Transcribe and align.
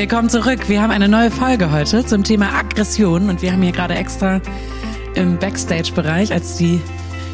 Willkommen 0.00 0.30
zurück. 0.30 0.70
Wir 0.70 0.80
haben 0.80 0.92
eine 0.92 1.10
neue 1.10 1.30
Folge 1.30 1.72
heute 1.72 2.06
zum 2.06 2.24
Thema 2.24 2.54
Aggression 2.54 3.28
und 3.28 3.42
wir 3.42 3.52
haben 3.52 3.60
hier 3.60 3.72
gerade 3.72 3.96
extra 3.96 4.40
im 5.14 5.38
Backstage-Bereich, 5.38 6.32
als 6.32 6.56
die 6.56 6.80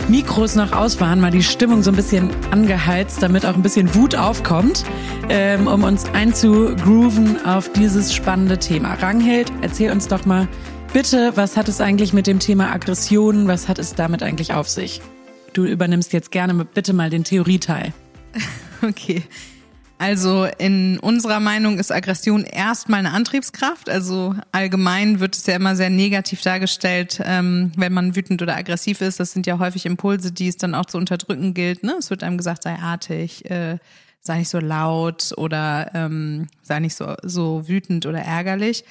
Mikros 0.08 0.56
noch 0.56 0.72
aus 0.72 1.00
waren, 1.00 1.20
mal 1.20 1.30
die 1.30 1.44
Stimmung 1.44 1.84
so 1.84 1.92
ein 1.92 1.96
bisschen 1.96 2.28
angeheizt, 2.50 3.22
damit 3.22 3.46
auch 3.46 3.54
ein 3.54 3.62
bisschen 3.62 3.94
Wut 3.94 4.16
aufkommt, 4.16 4.82
ähm, 5.28 5.68
um 5.68 5.84
uns 5.84 6.06
einzugrooven 6.06 7.46
auf 7.46 7.72
dieses 7.72 8.12
spannende 8.12 8.58
Thema. 8.58 8.94
Ranghild, 8.94 9.52
erzähl 9.62 9.92
uns 9.92 10.08
doch 10.08 10.26
mal 10.26 10.48
bitte, 10.92 11.36
was 11.36 11.56
hat 11.56 11.68
es 11.68 11.80
eigentlich 11.80 12.12
mit 12.12 12.26
dem 12.26 12.40
Thema 12.40 12.72
Aggression, 12.72 13.46
was 13.46 13.68
hat 13.68 13.78
es 13.78 13.94
damit 13.94 14.24
eigentlich 14.24 14.54
auf 14.54 14.68
sich? 14.68 15.00
Du 15.52 15.64
übernimmst 15.64 16.12
jetzt 16.12 16.32
gerne 16.32 16.64
bitte 16.64 16.94
mal 16.94 17.10
den 17.10 17.22
Theorieteil. 17.22 17.92
Okay. 18.82 19.22
Also 19.98 20.46
in 20.58 20.98
unserer 20.98 21.40
Meinung 21.40 21.78
ist 21.78 21.90
Aggression 21.90 22.44
erstmal 22.44 23.00
eine 23.00 23.12
Antriebskraft. 23.12 23.88
Also 23.88 24.34
allgemein 24.52 25.20
wird 25.20 25.36
es 25.36 25.46
ja 25.46 25.56
immer 25.56 25.74
sehr 25.74 25.88
negativ 25.88 26.42
dargestellt, 26.42 27.20
ähm, 27.24 27.72
wenn 27.76 27.94
man 27.94 28.14
wütend 28.14 28.42
oder 28.42 28.56
aggressiv 28.56 29.00
ist. 29.00 29.20
Das 29.20 29.32
sind 29.32 29.46
ja 29.46 29.58
häufig 29.58 29.86
Impulse, 29.86 30.32
die 30.32 30.48
es 30.48 30.58
dann 30.58 30.74
auch 30.74 30.84
zu 30.84 30.98
unterdrücken 30.98 31.54
gilt. 31.54 31.82
Ne? 31.82 31.94
Es 31.98 32.10
wird 32.10 32.22
einem 32.22 32.36
gesagt, 32.36 32.64
sei 32.64 32.76
artig, 32.76 33.50
äh, 33.50 33.78
sei 34.20 34.38
nicht 34.38 34.50
so 34.50 34.58
laut 34.58 35.32
oder 35.38 35.90
ähm, 35.94 36.48
sei 36.62 36.80
nicht 36.80 36.94
so, 36.94 37.14
so 37.22 37.66
wütend 37.66 38.04
oder 38.04 38.20
ärgerlich. 38.20 38.84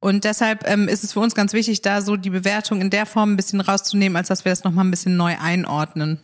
Und 0.00 0.24
deshalb 0.24 0.68
ähm, 0.68 0.88
ist 0.88 1.04
es 1.04 1.12
für 1.12 1.20
uns 1.20 1.34
ganz 1.34 1.52
wichtig, 1.52 1.82
da 1.82 2.02
so 2.02 2.16
die 2.16 2.30
Bewertung 2.30 2.80
in 2.80 2.90
der 2.90 3.06
Form 3.06 3.32
ein 3.32 3.36
bisschen 3.36 3.60
rauszunehmen, 3.60 4.16
als 4.16 4.28
dass 4.28 4.44
wir 4.44 4.50
das 4.50 4.64
nochmal 4.64 4.84
ein 4.84 4.90
bisschen 4.90 5.16
neu 5.16 5.36
einordnen. 5.40 6.20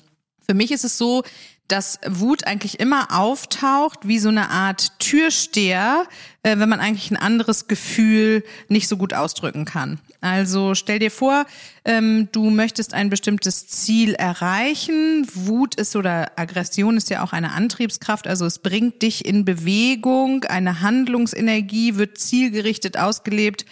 Für 0.46 0.54
mich 0.54 0.70
ist 0.70 0.84
es 0.84 0.98
so, 0.98 1.24
dass 1.68 1.98
Wut 2.06 2.46
eigentlich 2.46 2.78
immer 2.78 3.08
auftaucht 3.18 4.00
wie 4.02 4.18
so 4.18 4.28
eine 4.28 4.50
Art 4.50 4.98
Türsteher, 4.98 6.06
äh, 6.42 6.58
wenn 6.58 6.68
man 6.68 6.80
eigentlich 6.80 7.10
ein 7.10 7.16
anderes 7.16 7.68
Gefühl 7.68 8.44
nicht 8.68 8.86
so 8.86 8.98
gut 8.98 9.14
ausdrücken 9.14 9.64
kann. 9.64 9.98
Also 10.20 10.74
stell 10.74 10.98
dir 10.98 11.10
vor, 11.10 11.46
ähm, 11.86 12.28
du 12.32 12.50
möchtest 12.50 12.92
ein 12.92 13.08
bestimmtes 13.08 13.66
Ziel 13.66 14.12
erreichen. 14.12 15.26
Wut 15.32 15.74
ist 15.76 15.96
oder 15.96 16.32
Aggression 16.36 16.98
ist 16.98 17.08
ja 17.08 17.24
auch 17.24 17.32
eine 17.32 17.52
Antriebskraft, 17.52 18.26
also 18.26 18.44
es 18.44 18.58
bringt 18.58 19.00
dich 19.00 19.24
in 19.24 19.46
Bewegung, 19.46 20.44
eine 20.44 20.82
Handlungsenergie 20.82 21.96
wird 21.96 22.18
zielgerichtet 22.18 22.98
ausgelebt 22.98 23.64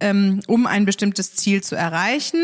ähm, 0.00 0.40
um 0.46 0.66
ein 0.66 0.84
bestimmtes 0.84 1.34
Ziel 1.36 1.62
zu 1.62 1.76
erreichen. 1.76 2.40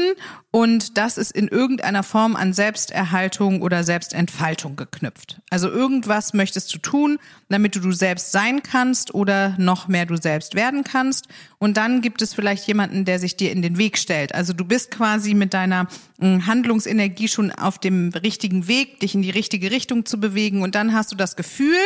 Und 0.50 0.96
das 0.96 1.18
ist 1.18 1.32
in 1.32 1.48
irgendeiner 1.48 2.02
Form 2.02 2.34
an 2.34 2.54
Selbsterhaltung 2.54 3.60
oder 3.60 3.84
Selbstentfaltung 3.84 4.76
geknüpft. 4.76 5.40
Also 5.50 5.68
irgendwas 5.68 6.32
möchtest 6.32 6.72
du 6.74 6.78
tun, 6.78 7.18
damit 7.50 7.76
du 7.76 7.80
du 7.80 7.92
selbst 7.92 8.32
sein 8.32 8.62
kannst 8.62 9.14
oder 9.14 9.54
noch 9.58 9.88
mehr 9.88 10.06
du 10.06 10.16
selbst 10.16 10.54
werden 10.54 10.82
kannst. 10.82 11.28
Und 11.58 11.76
dann 11.76 12.00
gibt 12.00 12.22
es 12.22 12.32
vielleicht 12.32 12.66
jemanden, 12.66 13.04
der 13.04 13.18
sich 13.18 13.36
dir 13.36 13.52
in 13.52 13.60
den 13.60 13.76
Weg 13.76 13.98
stellt. 13.98 14.34
Also 14.34 14.52
du 14.52 14.64
bist 14.64 14.90
quasi 14.90 15.34
mit 15.34 15.52
deiner 15.52 15.88
hm, 16.20 16.46
Handlungsenergie 16.46 17.28
schon 17.28 17.50
auf 17.50 17.78
dem 17.78 18.10
richtigen 18.10 18.66
Weg, 18.66 19.00
dich 19.00 19.14
in 19.14 19.22
die 19.22 19.30
richtige 19.30 19.70
Richtung 19.70 20.06
zu 20.06 20.18
bewegen. 20.18 20.62
Und 20.62 20.74
dann 20.74 20.94
hast 20.94 21.12
du 21.12 21.16
das 21.16 21.36
Gefühl, 21.36 21.76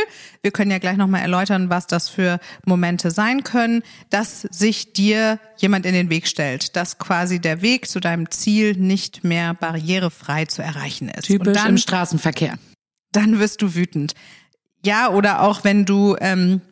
wir 0.42 0.52
können 0.52 0.70
ja 0.70 0.78
gleich 0.78 0.96
nochmal 0.96 1.22
erläutern, 1.22 1.70
was 1.70 1.86
das 1.88 2.08
für 2.08 2.38
Momente 2.64 3.10
sein 3.10 3.42
können, 3.42 3.82
dass 4.10 4.42
sich 4.42 4.92
dir 4.92 5.40
jemand 5.60 5.86
in 5.86 5.94
den 5.94 6.10
Weg 6.10 6.26
stellt, 6.26 6.76
dass 6.76 6.98
quasi 6.98 7.40
der 7.40 7.62
Weg 7.62 7.88
zu 7.88 8.00
deinem 8.00 8.30
Ziel 8.30 8.74
nicht 8.76 9.24
mehr 9.24 9.54
barrierefrei 9.54 10.46
zu 10.46 10.62
erreichen 10.62 11.08
ist. 11.08 11.26
Typisch 11.26 11.56
dann, 11.56 11.70
im 11.70 11.78
Straßenverkehr. 11.78 12.58
Dann 13.12 13.38
wirst 13.38 13.62
du 13.62 13.74
wütend. 13.74 14.14
Ja, 14.84 15.10
oder 15.10 15.42
auch 15.42 15.64
wenn 15.64 15.84
du 15.84 16.16
ähm, 16.20 16.62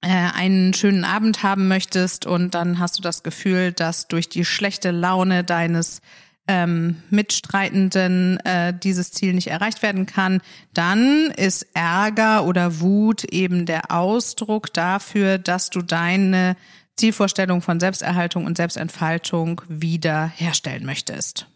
äh, 0.00 0.08
einen 0.08 0.74
schönen 0.74 1.04
Abend 1.04 1.42
haben 1.42 1.68
möchtest 1.68 2.26
und 2.26 2.54
dann 2.54 2.78
hast 2.78 2.98
du 2.98 3.02
das 3.02 3.22
Gefühl, 3.22 3.72
dass 3.72 4.08
durch 4.08 4.28
die 4.28 4.44
schlechte 4.44 4.90
Laune 4.90 5.44
deines 5.44 6.00
ähm, 6.46 7.02
Mitstreitenden 7.10 8.38
äh, 8.40 8.74
dieses 8.78 9.12
Ziel 9.12 9.32
nicht 9.32 9.46
erreicht 9.46 9.82
werden 9.82 10.04
kann, 10.04 10.42
dann 10.74 11.30
ist 11.36 11.66
Ärger 11.74 12.44
oder 12.44 12.80
Wut 12.80 13.24
eben 13.24 13.64
der 13.64 13.90
Ausdruck 13.90 14.72
dafür, 14.74 15.38
dass 15.38 15.70
du 15.70 15.80
deine 15.80 16.56
Zielvorstellung 16.96 17.62
von 17.62 17.80
Selbsterhaltung 17.80 18.46
und 18.46 18.56
Selbstentfaltung 18.56 19.62
wieder 19.68 20.26
herstellen 20.26 20.84
möchtest. 20.86 21.46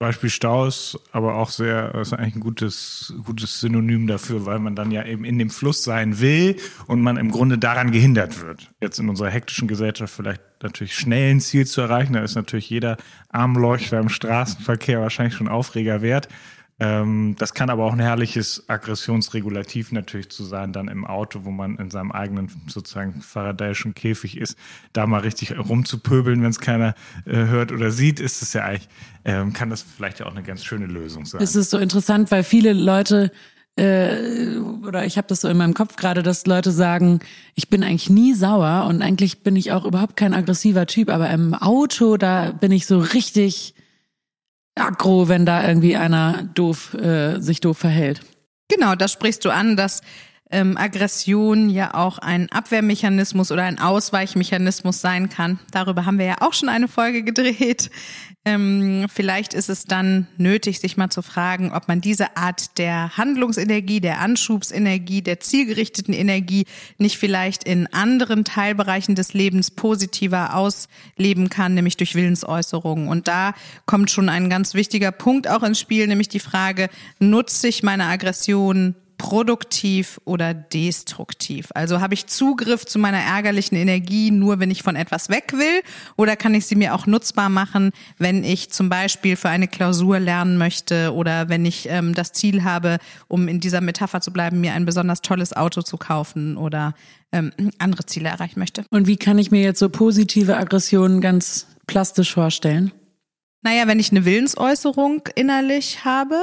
Beispiel 0.00 0.30
Staus, 0.30 0.98
aber 1.12 1.34
auch 1.34 1.50
sehr, 1.50 1.94
ist 1.96 2.14
eigentlich 2.14 2.36
ein 2.36 2.40
gutes, 2.40 3.12
gutes 3.26 3.60
Synonym 3.60 4.06
dafür, 4.06 4.46
weil 4.46 4.58
man 4.58 4.74
dann 4.74 4.90
ja 4.90 5.04
eben 5.04 5.26
in 5.26 5.38
dem 5.38 5.50
Fluss 5.50 5.84
sein 5.84 6.20
will 6.20 6.56
und 6.86 7.02
man 7.02 7.18
im 7.18 7.30
Grunde 7.30 7.58
daran 7.58 7.92
gehindert 7.92 8.40
wird. 8.40 8.70
Jetzt 8.80 8.98
in 8.98 9.10
unserer 9.10 9.28
hektischen 9.28 9.68
Gesellschaft 9.68 10.14
vielleicht 10.14 10.40
natürlich 10.62 10.94
schnell 10.94 11.32
ein 11.32 11.40
Ziel 11.40 11.66
zu 11.66 11.82
erreichen, 11.82 12.14
da 12.14 12.22
ist 12.22 12.34
natürlich 12.34 12.70
jeder 12.70 12.96
Armleuchter 13.28 14.00
im 14.00 14.08
Straßenverkehr 14.08 15.02
wahrscheinlich 15.02 15.34
schon 15.34 15.48
Aufreger 15.48 16.00
wert. 16.00 16.28
Ähm, 16.80 17.36
das 17.38 17.52
kann 17.52 17.68
aber 17.68 17.84
auch 17.84 17.92
ein 17.92 18.00
herrliches 18.00 18.64
Aggressionsregulativ 18.68 19.92
natürlich 19.92 20.30
zu 20.30 20.44
sein, 20.44 20.72
dann 20.72 20.88
im 20.88 21.06
Auto, 21.06 21.44
wo 21.44 21.50
man 21.50 21.76
in 21.76 21.90
seinem 21.90 22.10
eigenen 22.10 22.50
sozusagen 22.68 23.20
faradäischen 23.20 23.92
Käfig 23.92 24.38
ist, 24.38 24.56
da 24.94 25.06
mal 25.06 25.20
richtig 25.20 25.56
rumzupöbeln, 25.58 26.42
wenn 26.42 26.50
es 26.50 26.58
keiner 26.58 26.94
äh, 27.26 27.36
hört 27.36 27.70
oder 27.70 27.90
sieht, 27.90 28.18
ist 28.18 28.40
es 28.40 28.54
ja 28.54 28.64
eigentlich, 28.64 28.88
ähm, 29.26 29.52
kann 29.52 29.68
das 29.68 29.82
vielleicht 29.82 30.20
ja 30.20 30.26
auch 30.26 30.30
eine 30.30 30.42
ganz 30.42 30.64
schöne 30.64 30.86
Lösung 30.86 31.26
sein. 31.26 31.42
Es 31.42 31.54
ist 31.54 31.68
so 31.68 31.76
interessant, 31.76 32.30
weil 32.30 32.44
viele 32.44 32.72
Leute 32.72 33.30
äh, 33.76 34.56
oder 34.86 35.04
ich 35.04 35.18
habe 35.18 35.28
das 35.28 35.42
so 35.42 35.48
in 35.48 35.58
meinem 35.58 35.74
Kopf 35.74 35.96
gerade, 35.96 36.22
dass 36.22 36.46
Leute 36.46 36.72
sagen, 36.72 37.20
ich 37.54 37.68
bin 37.68 37.84
eigentlich 37.84 38.08
nie 38.08 38.32
sauer 38.32 38.86
und 38.88 39.02
eigentlich 39.02 39.42
bin 39.42 39.54
ich 39.54 39.72
auch 39.72 39.84
überhaupt 39.84 40.16
kein 40.16 40.32
aggressiver 40.32 40.86
Typ, 40.86 41.10
aber 41.10 41.28
im 41.28 41.52
Auto, 41.52 42.16
da 42.16 42.52
bin 42.52 42.72
ich 42.72 42.86
so 42.86 42.98
richtig 42.98 43.74
aggro, 44.74 45.28
wenn 45.28 45.46
da 45.46 45.66
irgendwie 45.66 45.96
einer 45.96 46.42
doof 46.54 46.94
äh, 46.94 47.40
sich 47.40 47.60
doof 47.60 47.78
verhält. 47.78 48.20
Genau, 48.68 48.94
das 48.94 49.12
sprichst 49.12 49.44
du 49.44 49.50
an, 49.50 49.76
dass 49.76 50.02
ähm, 50.50 50.76
Aggression 50.76 51.70
ja 51.70 51.94
auch 51.94 52.18
ein 52.18 52.50
Abwehrmechanismus 52.50 53.52
oder 53.52 53.64
ein 53.64 53.78
Ausweichmechanismus 53.78 55.00
sein 55.00 55.28
kann. 55.28 55.60
Darüber 55.70 56.06
haben 56.06 56.18
wir 56.18 56.26
ja 56.26 56.36
auch 56.40 56.52
schon 56.52 56.68
eine 56.68 56.88
Folge 56.88 57.22
gedreht. 57.22 57.90
Ähm, 58.46 59.04
vielleicht 59.12 59.52
ist 59.52 59.68
es 59.68 59.84
dann 59.84 60.26
nötig, 60.38 60.80
sich 60.80 60.96
mal 60.96 61.10
zu 61.10 61.20
fragen, 61.20 61.72
ob 61.72 61.88
man 61.88 62.00
diese 62.00 62.38
Art 62.38 62.78
der 62.78 63.16
Handlungsenergie, 63.18 64.00
der 64.00 64.20
Anschubsenergie, 64.20 65.20
der 65.20 65.40
zielgerichteten 65.40 66.14
Energie 66.14 66.64
nicht 66.96 67.18
vielleicht 67.18 67.64
in 67.64 67.86
anderen 67.92 68.44
Teilbereichen 68.44 69.14
des 69.14 69.34
Lebens 69.34 69.70
positiver 69.70 70.54
ausleben 70.54 71.50
kann, 71.50 71.74
nämlich 71.74 71.98
durch 71.98 72.14
Willensäußerungen. 72.14 73.08
Und 73.08 73.28
da 73.28 73.52
kommt 73.84 74.10
schon 74.10 74.30
ein 74.30 74.48
ganz 74.48 74.72
wichtiger 74.72 75.12
Punkt 75.12 75.46
auch 75.46 75.62
ins 75.62 75.78
Spiel, 75.78 76.06
nämlich 76.06 76.30
die 76.30 76.40
Frage, 76.40 76.88
nutze 77.18 77.68
ich 77.68 77.82
meine 77.82 78.06
Aggression 78.06 78.94
produktiv 79.20 80.18
oder 80.24 80.54
destruktiv? 80.54 81.68
Also 81.74 82.00
habe 82.00 82.14
ich 82.14 82.26
Zugriff 82.26 82.86
zu 82.86 82.98
meiner 82.98 83.18
ärgerlichen 83.18 83.76
Energie 83.76 84.30
nur, 84.30 84.60
wenn 84.60 84.70
ich 84.70 84.82
von 84.82 84.96
etwas 84.96 85.28
weg 85.28 85.52
will? 85.52 85.82
Oder 86.16 86.36
kann 86.36 86.54
ich 86.54 86.64
sie 86.64 86.74
mir 86.74 86.94
auch 86.94 87.06
nutzbar 87.06 87.50
machen, 87.50 87.90
wenn 88.16 88.44
ich 88.44 88.70
zum 88.70 88.88
Beispiel 88.88 89.36
für 89.36 89.50
eine 89.50 89.68
Klausur 89.68 90.18
lernen 90.18 90.56
möchte 90.56 91.12
oder 91.12 91.50
wenn 91.50 91.66
ich 91.66 91.86
ähm, 91.90 92.14
das 92.14 92.32
Ziel 92.32 92.64
habe, 92.64 92.96
um 93.28 93.46
in 93.46 93.60
dieser 93.60 93.82
Metapher 93.82 94.22
zu 94.22 94.32
bleiben, 94.32 94.62
mir 94.62 94.72
ein 94.72 94.86
besonders 94.86 95.20
tolles 95.20 95.54
Auto 95.54 95.82
zu 95.82 95.98
kaufen 95.98 96.56
oder 96.56 96.94
ähm, 97.30 97.52
andere 97.78 98.06
Ziele 98.06 98.30
erreichen 98.30 98.58
möchte? 98.58 98.86
Und 98.88 99.06
wie 99.06 99.18
kann 99.18 99.38
ich 99.38 99.50
mir 99.50 99.60
jetzt 99.60 99.80
so 99.80 99.90
positive 99.90 100.56
Aggressionen 100.56 101.20
ganz 101.20 101.66
plastisch 101.86 102.32
vorstellen? 102.32 102.90
Naja, 103.60 103.86
wenn 103.86 104.00
ich 104.00 104.12
eine 104.12 104.24
Willensäußerung 104.24 105.28
innerlich 105.34 106.06
habe, 106.06 106.40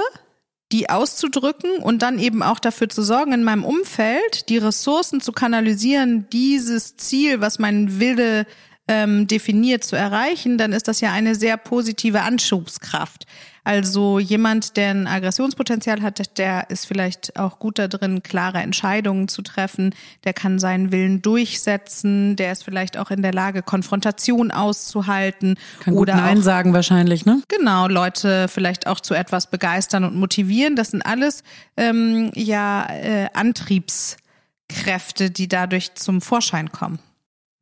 die 0.72 0.90
auszudrücken 0.90 1.78
und 1.82 2.02
dann 2.02 2.20
eben 2.20 2.44
auch 2.44 2.60
dafür 2.60 2.90
zu 2.90 3.02
sorgen, 3.02 3.32
in 3.32 3.44
meinem 3.44 3.64
Umfeld 3.64 4.50
die 4.50 4.58
Ressourcen 4.58 5.22
zu 5.22 5.32
kanalisieren, 5.32 6.28
dieses 6.32 6.98
Ziel, 6.98 7.40
was 7.40 7.58
mein 7.58 8.00
Wille 8.00 8.46
ähm, 8.88 9.28
definiert, 9.28 9.84
zu 9.84 9.96
erreichen, 9.96 10.58
dann 10.58 10.74
ist 10.74 10.88
das 10.88 11.02
ja 11.02 11.12
eine 11.12 11.36
sehr 11.36 11.58
positive 11.58 12.22
Anschubskraft. 12.22 13.26
Also 13.68 14.18
jemand, 14.18 14.78
der 14.78 14.92
ein 14.92 15.08
Aggressionspotenzial 15.08 16.02
hat, 16.02 16.38
der 16.38 16.70
ist 16.70 16.86
vielleicht 16.86 17.38
auch 17.38 17.60
gut 17.60 17.80
da 17.80 17.90
drin, 17.90 18.24
klare 18.24 18.60
Entscheidungen 18.60 19.28
zu 19.28 19.42
treffen, 19.42 19.94
der 20.24 20.32
kann 20.32 20.58
seinen 20.58 20.94
Willen 20.94 21.22
durchsetzen, 21.22 22.38
der 22.38 22.54
ist 22.54 22.64
vielleicht 22.64 22.98
auch 22.98 23.12
in 23.12 23.22
der 23.22 23.34
Lage, 23.34 23.64
Konfrontation 23.64 24.52
auszuhalten. 24.52 25.56
Kann 25.82 25.96
oder 25.96 26.14
gut 26.14 26.22
Nein 26.24 26.38
auch, 26.38 26.44
sagen 26.44 26.72
wahrscheinlich, 26.72 27.26
ne? 27.26 27.42
Genau, 27.50 27.90
Leute 27.90 28.48
vielleicht 28.48 28.88
auch 28.88 29.02
zu 29.02 29.14
etwas 29.14 29.50
begeistern 29.50 30.06
und 30.06 30.16
motivieren. 30.16 30.78
Das 30.78 30.92
sind 30.92 31.02
alles 31.02 31.44
ähm, 31.76 32.32
ja 32.36 32.88
äh, 32.90 33.28
Antriebskräfte, 33.34 35.30
die 35.30 35.50
dadurch 35.50 35.94
zum 35.96 36.22
Vorschein 36.22 36.72
kommen. 36.72 37.00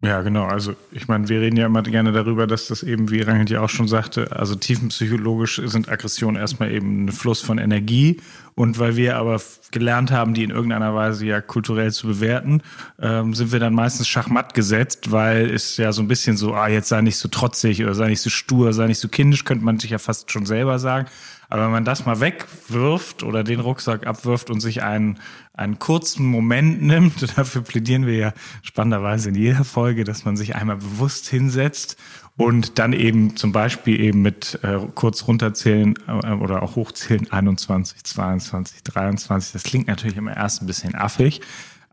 Ja, 0.04 0.22
genau. 0.22 0.46
Also 0.46 0.76
ich 0.92 1.08
meine, 1.08 1.30
wir 1.30 1.42
reden 1.42 1.58
ja 1.58 1.66
immer 1.66 1.82
gerne 1.82 2.12
darüber, 2.12 2.46
dass 2.46 2.68
das 2.68 2.84
eben, 2.84 3.10
wie 3.10 3.22
Rangel 3.22 3.50
ja 3.50 3.62
auch 3.62 3.70
schon 3.70 3.88
sagte, 3.88 4.32
also 4.36 4.54
tiefenpsychologisch 4.54 5.62
sind 5.66 5.90
Aggressionen 5.90 6.40
erstmal 6.40 6.72
eben 6.72 7.06
ein 7.06 7.12
Fluss 7.12 7.42
von 7.42 7.58
Energie 7.58 8.22
Und 8.58 8.78
weil 8.80 8.96
wir 8.98 9.18
aber 9.18 9.42
gelernt 9.72 10.12
haben, 10.12 10.34
die 10.34 10.44
in 10.44 10.52
irgendeiner 10.52 10.94
Weise 10.96 11.26
ja 11.26 11.42
kulturell 11.42 11.92
zu 11.92 12.08
bewerten, 12.08 12.62
ähm, 13.02 13.34
sind 13.34 13.52
wir 13.52 13.60
dann 13.60 13.74
meistens 13.74 14.08
schachmatt 14.08 14.54
gesetzt, 14.54 15.12
weil 15.12 15.50
es 15.50 15.76
ja 15.78 15.92
so 15.92 16.02
ein 16.02 16.08
bisschen 16.08 16.38
so, 16.38 16.54
ah, 16.54 16.68
jetzt 16.70 16.88
sei 16.90 17.02
nicht 17.02 17.18
so 17.18 17.28
trotzig 17.28 17.84
oder 17.84 17.96
sei 17.96 18.08
nicht 18.10 18.22
so 18.22 18.30
stur, 18.30 18.74
sei 18.74 18.88
nicht 18.88 19.00
so 19.00 19.10
kindisch, 19.10 19.44
könnte 19.44 19.66
man 19.66 19.80
sich 19.80 19.92
ja 19.92 19.98
fast 19.98 20.32
schon 20.32 20.46
selber 20.46 20.80
sagen. 20.80 21.08
Aber 21.50 21.66
wenn 21.66 21.72
man 21.72 21.86
das 21.86 22.06
mal 22.06 22.20
wegwirft 22.20 23.24
oder 23.24 23.44
den 23.44 23.60
Rucksack 23.60 24.08
abwirft 24.08 24.50
und 24.50 24.60
sich 24.60 24.84
einen, 24.84 25.20
einen 25.54 25.80
kurzen 25.80 26.26
Moment 26.26 26.82
nimmt, 26.82 27.38
dafür 27.38 27.62
plädieren 27.62 28.06
wir 28.06 28.16
ja 28.16 28.34
spannenderweise 28.62 29.30
in 29.30 29.36
jeder 29.36 29.64
Folge, 29.64 30.04
dass 30.04 30.26
man 30.26 30.38
sich 30.38 30.56
einmal 30.56 30.78
bewusst 30.78 31.28
hinsetzt 31.28 31.98
und 32.38 32.80
dann 32.80 32.94
eben 32.94 33.38
zum 33.38 33.52
Beispiel 33.52 34.00
eben 34.00 34.22
mit 34.22 34.60
äh, 34.62 34.80
kurz 34.94 35.28
runterzählen 35.28 35.94
äh, 36.08 36.32
oder 36.32 36.64
auch 36.64 36.76
hochzählen 36.76 37.32
21, 37.32 38.04
22, 38.04 38.84
23. 38.84 39.54
Das 39.54 39.64
klingt 39.64 39.88
natürlich 39.88 40.18
immer 40.18 40.36
erst 40.36 40.62
ein 40.62 40.68
bisschen 40.68 40.96
affig, 40.96 41.42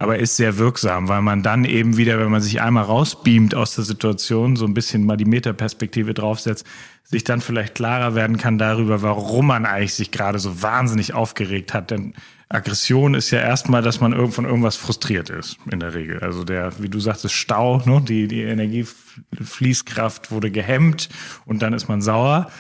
aber 0.03 0.19
ist 0.19 0.37
sehr 0.37 0.59
wirksam, 0.59 1.07
weil 1.07 1.23
man 1.23 1.45
dann 1.45 1.65
eben 1.65 1.97
wieder, 1.97 2.19
wenn 2.19 2.31
man 2.31 2.41
sich 2.41 2.61
einmal 2.61 2.83
rausbeamt 2.83 3.55
aus 3.55 3.77
der 3.77 3.85
Situation, 3.85 4.57
so 4.57 4.67
ein 4.67 4.75
bisschen 4.75 5.07
mal 5.07 5.17
die 5.17 5.25
Metaperspektive 5.25 6.13
draufsetzt, 6.13 6.67
sich 7.05 7.23
dann 7.23 7.41
vielleicht 7.41 7.77
klarer 7.77 8.17
werden 8.17 8.37
kann 8.37 8.59
darüber, 8.59 9.03
warum 9.03 9.47
man 9.47 9.65
eigentlich 9.65 9.95
sich 9.95 10.11
gerade 10.11 10.41
so 10.41 10.61
wahnsinnig 10.61 11.15
aufgeregt 11.15 11.73
hat. 11.73 11.93
Denn 11.93 12.15
Aggression 12.49 13.15
ist 13.15 13.31
ja 13.31 13.39
erstmal, 13.39 13.81
dass 13.81 14.01
man 14.01 14.33
von 14.33 14.45
irgendwas 14.45 14.75
frustriert 14.75 15.31
ist, 15.31 15.57
in 15.71 15.79
der 15.79 15.95
Regel. 15.95 16.19
Also 16.19 16.43
der, 16.43 16.73
wie 16.81 16.89
du 16.89 16.99
sagtest, 16.99 17.35
Stau, 17.35 17.81
ne? 17.85 18.01
die, 18.01 18.27
die 18.27 18.43
Energiefließkraft 18.43 20.33
wurde 20.33 20.51
gehemmt 20.51 21.11
und 21.47 21.63
dann 21.63 21.75
ist 21.75 21.89
man 21.89 22.03
sauer. 22.03 22.51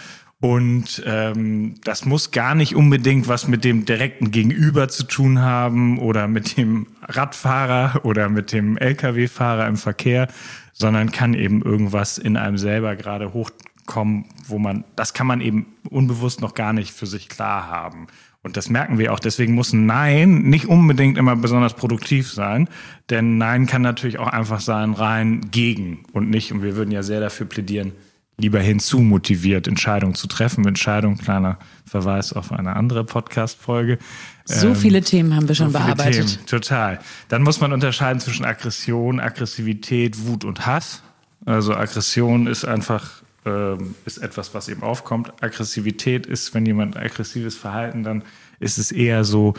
Und 0.42 1.00
ähm, 1.06 1.76
das 1.84 2.04
muss 2.04 2.32
gar 2.32 2.56
nicht 2.56 2.74
unbedingt 2.74 3.28
was 3.28 3.46
mit 3.46 3.62
dem 3.62 3.84
direkten 3.84 4.32
Gegenüber 4.32 4.88
zu 4.88 5.04
tun 5.04 5.38
haben 5.38 6.00
oder 6.00 6.26
mit 6.26 6.56
dem 6.56 6.88
Radfahrer 7.00 8.04
oder 8.04 8.28
mit 8.28 8.50
dem 8.50 8.76
Lkw-Fahrer 8.76 9.68
im 9.68 9.76
Verkehr, 9.76 10.26
sondern 10.72 11.12
kann 11.12 11.34
eben 11.34 11.62
irgendwas 11.62 12.18
in 12.18 12.36
einem 12.36 12.58
selber 12.58 12.96
gerade 12.96 13.32
hochkommen, 13.32 14.24
wo 14.48 14.58
man, 14.58 14.82
das 14.96 15.14
kann 15.14 15.28
man 15.28 15.40
eben 15.40 15.76
unbewusst 15.88 16.40
noch 16.40 16.54
gar 16.54 16.72
nicht 16.72 16.90
für 16.90 17.06
sich 17.06 17.28
klar 17.28 17.68
haben. 17.68 18.08
Und 18.42 18.56
das 18.56 18.68
merken 18.68 18.98
wir 18.98 19.12
auch. 19.12 19.20
Deswegen 19.20 19.54
muss 19.54 19.72
Nein 19.72 20.42
nicht 20.42 20.66
unbedingt 20.66 21.18
immer 21.18 21.36
besonders 21.36 21.74
produktiv 21.74 22.32
sein. 22.32 22.68
Denn 23.10 23.38
Nein 23.38 23.66
kann 23.66 23.82
natürlich 23.82 24.18
auch 24.18 24.26
einfach 24.26 24.58
sein, 24.58 24.94
rein 24.94 25.52
gegen 25.52 26.02
und 26.12 26.30
nicht. 26.30 26.50
Und 26.50 26.64
wir 26.64 26.74
würden 26.74 26.90
ja 26.90 27.04
sehr 27.04 27.20
dafür 27.20 27.46
plädieren, 27.46 27.92
lieber 28.38 28.60
hinzu 28.60 29.00
motiviert, 29.00 29.68
Entscheidungen 29.68 30.14
zu 30.14 30.26
treffen. 30.26 30.66
Entscheidung, 30.66 31.16
kleiner 31.16 31.58
Verweis 31.84 32.32
auf 32.32 32.52
eine 32.52 32.76
andere 32.76 33.04
Podcast-Folge. 33.04 33.98
So 34.44 34.68
ähm, 34.68 34.76
viele 34.76 35.02
Themen 35.02 35.36
haben 35.36 35.48
wir 35.48 35.54
schon 35.54 35.70
so 35.70 35.78
bearbeitet. 35.78 36.28
Themen, 36.28 36.46
total. 36.46 36.98
Dann 37.28 37.42
muss 37.42 37.60
man 37.60 37.72
unterscheiden 37.72 38.20
zwischen 38.20 38.44
Aggression, 38.44 39.20
Aggressivität, 39.20 40.26
Wut 40.26 40.44
und 40.44 40.66
Hass. 40.66 41.02
Also 41.44 41.74
Aggression 41.74 42.46
ist 42.46 42.64
einfach 42.64 43.22
ähm, 43.44 43.96
ist 44.04 44.18
etwas, 44.18 44.54
was 44.54 44.68
eben 44.68 44.82
aufkommt. 44.82 45.42
Aggressivität 45.42 46.26
ist, 46.26 46.54
wenn 46.54 46.64
jemand 46.64 46.96
aggressives 46.96 47.56
Verhalten, 47.56 48.04
dann 48.04 48.22
ist 48.60 48.78
es 48.78 48.92
eher 48.92 49.24
so, 49.24 49.54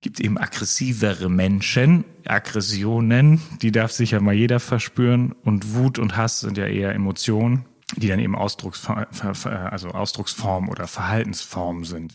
gibt 0.00 0.18
eben 0.20 0.38
aggressivere 0.38 1.30
Menschen, 1.30 2.04
Aggressionen, 2.26 3.40
die 3.62 3.70
darf 3.70 3.92
sicher 3.92 4.20
mal 4.20 4.34
jeder 4.34 4.58
verspüren. 4.58 5.34
Und 5.44 5.74
Wut 5.74 5.98
und 6.00 6.16
Hass 6.16 6.40
sind 6.40 6.58
ja 6.58 6.66
eher 6.66 6.94
Emotionen 6.94 7.64
die 7.94 8.08
dann 8.08 8.18
eben 8.18 8.34
Ausdrucksform, 8.34 9.06
also 9.70 9.88
Ausdrucksform 9.90 10.68
oder 10.68 10.86
Verhaltensform 10.86 11.84
sind. 11.84 12.14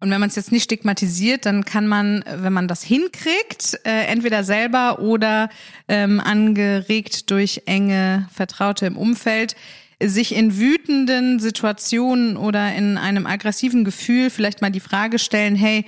Und 0.00 0.10
wenn 0.10 0.18
man 0.18 0.30
es 0.30 0.34
jetzt 0.34 0.50
nicht 0.50 0.64
stigmatisiert, 0.64 1.46
dann 1.46 1.64
kann 1.64 1.86
man, 1.86 2.24
wenn 2.26 2.52
man 2.52 2.66
das 2.66 2.82
hinkriegt, 2.82 3.78
äh, 3.84 4.06
entweder 4.06 4.42
selber 4.42 4.98
oder 4.98 5.48
ähm, 5.86 6.18
angeregt 6.18 7.30
durch 7.30 7.62
enge 7.66 8.28
Vertraute 8.32 8.86
im 8.86 8.96
Umfeld, 8.96 9.54
sich 10.02 10.34
in 10.34 10.58
wütenden 10.58 11.38
Situationen 11.38 12.36
oder 12.36 12.74
in 12.74 12.98
einem 12.98 13.26
aggressiven 13.26 13.84
Gefühl 13.84 14.30
vielleicht 14.30 14.60
mal 14.60 14.72
die 14.72 14.80
Frage 14.80 15.20
stellen, 15.20 15.54
hey, 15.54 15.84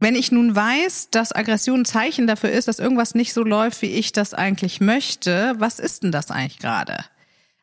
wenn 0.00 0.16
ich 0.16 0.32
nun 0.32 0.56
weiß, 0.56 1.10
dass 1.10 1.30
Aggression 1.30 1.82
ein 1.82 1.84
Zeichen 1.84 2.26
dafür 2.26 2.50
ist, 2.50 2.66
dass 2.66 2.80
irgendwas 2.80 3.14
nicht 3.14 3.32
so 3.32 3.44
läuft, 3.44 3.80
wie 3.82 3.92
ich 3.92 4.10
das 4.10 4.34
eigentlich 4.34 4.80
möchte, 4.80 5.54
was 5.58 5.78
ist 5.78 6.02
denn 6.02 6.10
das 6.10 6.32
eigentlich 6.32 6.58
gerade? 6.58 7.04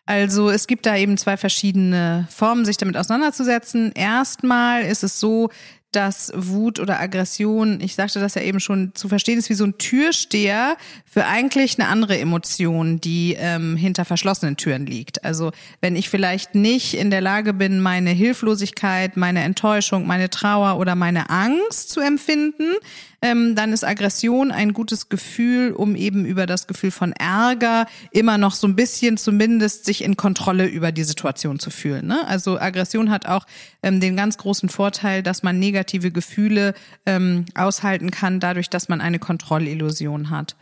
Also 0.08 0.50
es 0.50 0.68
gibt 0.68 0.86
da 0.86 0.96
eben 0.96 1.18
zwei 1.18 1.36
verschiedene 1.36 2.28
Formen, 2.32 2.64
sich 2.64 2.78
damit 2.78 2.96
auseinanderzusetzen. 2.96 3.92
Erstmal 3.94 4.84
ist 4.84 5.04
es 5.04 5.20
so, 5.20 5.50
dass 5.92 6.32
Wut 6.36 6.80
oder 6.80 7.00
Aggression, 7.00 7.80
ich 7.82 7.96
sagte 7.96 8.20
das 8.20 8.36
ja 8.36 8.42
eben 8.42 8.60
schon, 8.60 8.92
zu 8.94 9.10
verstehen 9.10 9.40
ist 9.40 9.50
wie 9.50 9.54
so 9.54 9.66
ein 9.66 9.78
Türsteher 9.78 10.78
für 11.06 11.26
eigentlich 11.26 11.80
eine 11.80 11.90
andere 11.90 12.18
Emotion, 12.20 13.02
die 13.02 13.36
ähm, 13.38 13.76
hinter 13.76 14.06
verschlossenen 14.06 14.58
Türen 14.58 14.86
liegt. 14.86 15.26
Also 15.26 15.52
wenn 15.82 15.96
ich 15.96 16.10
vielleicht 16.10 16.56
nicht 16.56 16.94
in 16.94 17.10
der 17.10 17.22
Lage 17.22 17.54
bin, 17.54 17.82
meine 17.82 18.12
Hilflosigkeit, 18.12 19.18
meine 19.18 19.44
Enttäuschung, 19.44 20.08
meine 20.08 20.30
Trauer 20.30 20.78
oder 20.78 20.96
meine 20.96 21.30
Angst 21.30 21.90
zu 21.90 22.00
empfinden, 22.00 22.76
ähm, 23.22 23.56
dann 23.56 23.74
ist 23.74 23.84
Aggression 23.84 24.52
ein 24.52 24.74
gutes 24.74 25.10
Gefühl, 25.10 25.72
um 25.72 25.96
eben 25.96 26.26
über 26.26 26.46
das 26.46 26.68
Gefühl 26.68 26.92
von 26.92 27.14
Ärger 27.14 27.88
immer 28.12 28.38
noch 28.38 28.54
so 28.54 28.68
ein 28.68 28.76
bisschen 28.76 29.18
zumindest 29.18 29.86
sich 29.86 30.04
in 30.04 30.18
Kontrolle 30.18 30.68
über 30.68 30.92
die 30.92 31.04
Situation 31.04 31.58
zu 31.60 31.72
fühlen. 31.72 32.06
Ne? 32.06 32.28
Also 32.28 32.60
Aggression 32.60 33.10
hat 33.10 33.26
auch 33.26 33.46
ähm, 33.82 34.00
den 34.00 34.16
ganz 34.16 34.38
großen 34.38 34.70
Vorteil, 34.70 35.24
dass 35.24 35.42
man 35.42 35.58
negative 35.58 36.12
Gefühle 36.12 36.74
ähm, 37.06 37.46
aushalten 37.56 38.12
kann, 38.12 38.40
dadurch, 38.40 38.70
dass 38.70 38.88
man 38.88 39.02
eine 39.02 39.20
Kontrollillusion 39.20 40.30
hat. 40.30 40.56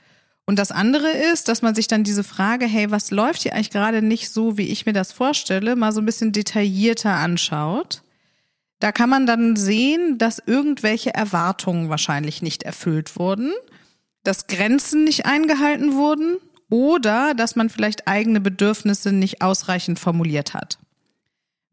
Und 0.48 0.60
das 0.60 0.72
andere 0.72 1.10
ist, 1.10 1.48
dass 1.50 1.62
man 1.62 1.74
sich 1.74 1.88
dann 1.88 2.04
diese 2.04 2.24
Frage, 2.24 2.66
hey, 2.66 2.92
was 2.92 3.10
läuft 3.12 3.42
hier 3.42 3.54
eigentlich 3.54 3.72
gerade 3.72 4.02
nicht 4.02 4.30
so, 4.30 4.58
wie 4.58 4.68
ich 4.68 4.86
mir 4.86 4.94
das 4.94 5.12
vorstelle, 5.12 5.76
mal 5.76 5.92
so 5.92 6.02
ein 6.02 6.06
bisschen 6.06 6.32
detaillierter 6.32 7.16
anschaut 7.16 8.04
da 8.80 8.92
kann 8.92 9.10
man 9.10 9.26
dann 9.26 9.56
sehen, 9.56 10.18
dass 10.18 10.42
irgendwelche 10.46 11.14
Erwartungen 11.14 11.90
wahrscheinlich 11.90 12.42
nicht 12.42 12.64
erfüllt 12.64 13.18
wurden, 13.18 13.52
dass 14.24 14.48
Grenzen 14.48 15.04
nicht 15.04 15.26
eingehalten 15.26 15.94
wurden 15.94 16.38
oder 16.70 17.34
dass 17.36 17.56
man 17.56 17.70
vielleicht 17.70 18.08
eigene 18.08 18.42
Bedürfnisse 18.42 19.12
nicht 19.12 19.42
ausreichend 19.42 20.00
formuliert 20.00 20.54
hat. 20.54 20.80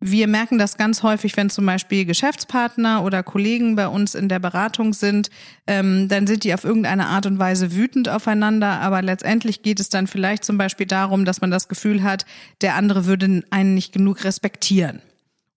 Wir 0.05 0.27
merken 0.27 0.59
das 0.59 0.77
ganz 0.77 1.05
häufig, 1.05 1.37
wenn 1.37 1.49
zum 1.49 1.65
Beispiel 1.65 2.05
Geschäftspartner 2.05 3.05
oder 3.05 3.23
Kollegen 3.23 3.77
bei 3.77 3.87
uns 3.87 4.17
in 4.17 4.29
der 4.29 4.41
Beratung 4.41 4.95
sind, 4.95 5.31
ähm, 5.69 6.09
dann 6.09 6.27
sind 6.27 6.43
die 6.43 6.53
auf 6.53 6.65
irgendeine 6.65 7.07
Art 7.07 7.25
und 7.27 7.39
Weise 7.39 7.73
wütend 7.73 8.09
aufeinander, 8.09 8.81
aber 8.81 9.01
letztendlich 9.01 9.63
geht 9.63 9.79
es 9.79 9.91
dann 9.91 10.09
vielleicht 10.09 10.45
zum 10.45 10.59
Beispiel 10.59 10.87
darum, 10.87 11.25
dass 11.25 11.41
man 11.41 11.53
das 11.53 11.69
Gefühl 11.69 12.03
hat, 12.03 12.27
der 12.63 12.75
andere 12.75 13.07
würde 13.07 13.45
einen 13.51 13.75
nicht 13.75 13.93
genug 13.93 14.25
respektieren. 14.25 15.01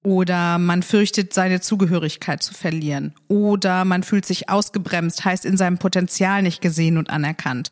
Oder 0.06 0.60
man 0.60 0.84
fürchtet, 0.84 1.34
seine 1.34 1.62
Zugehörigkeit 1.62 2.44
zu 2.44 2.54
verlieren. 2.54 3.16
Oder 3.28 3.86
man 3.86 4.04
fühlt 4.04 4.24
sich 4.24 4.50
ausgebremst, 4.50 5.26
heißt 5.26 5.46
in 5.46 5.58
seinem 5.58 5.80
Potenzial 5.80 6.44
nicht 6.44 6.62
gesehen 6.62 7.00
und 7.00 7.10
anerkannt. 7.10 7.72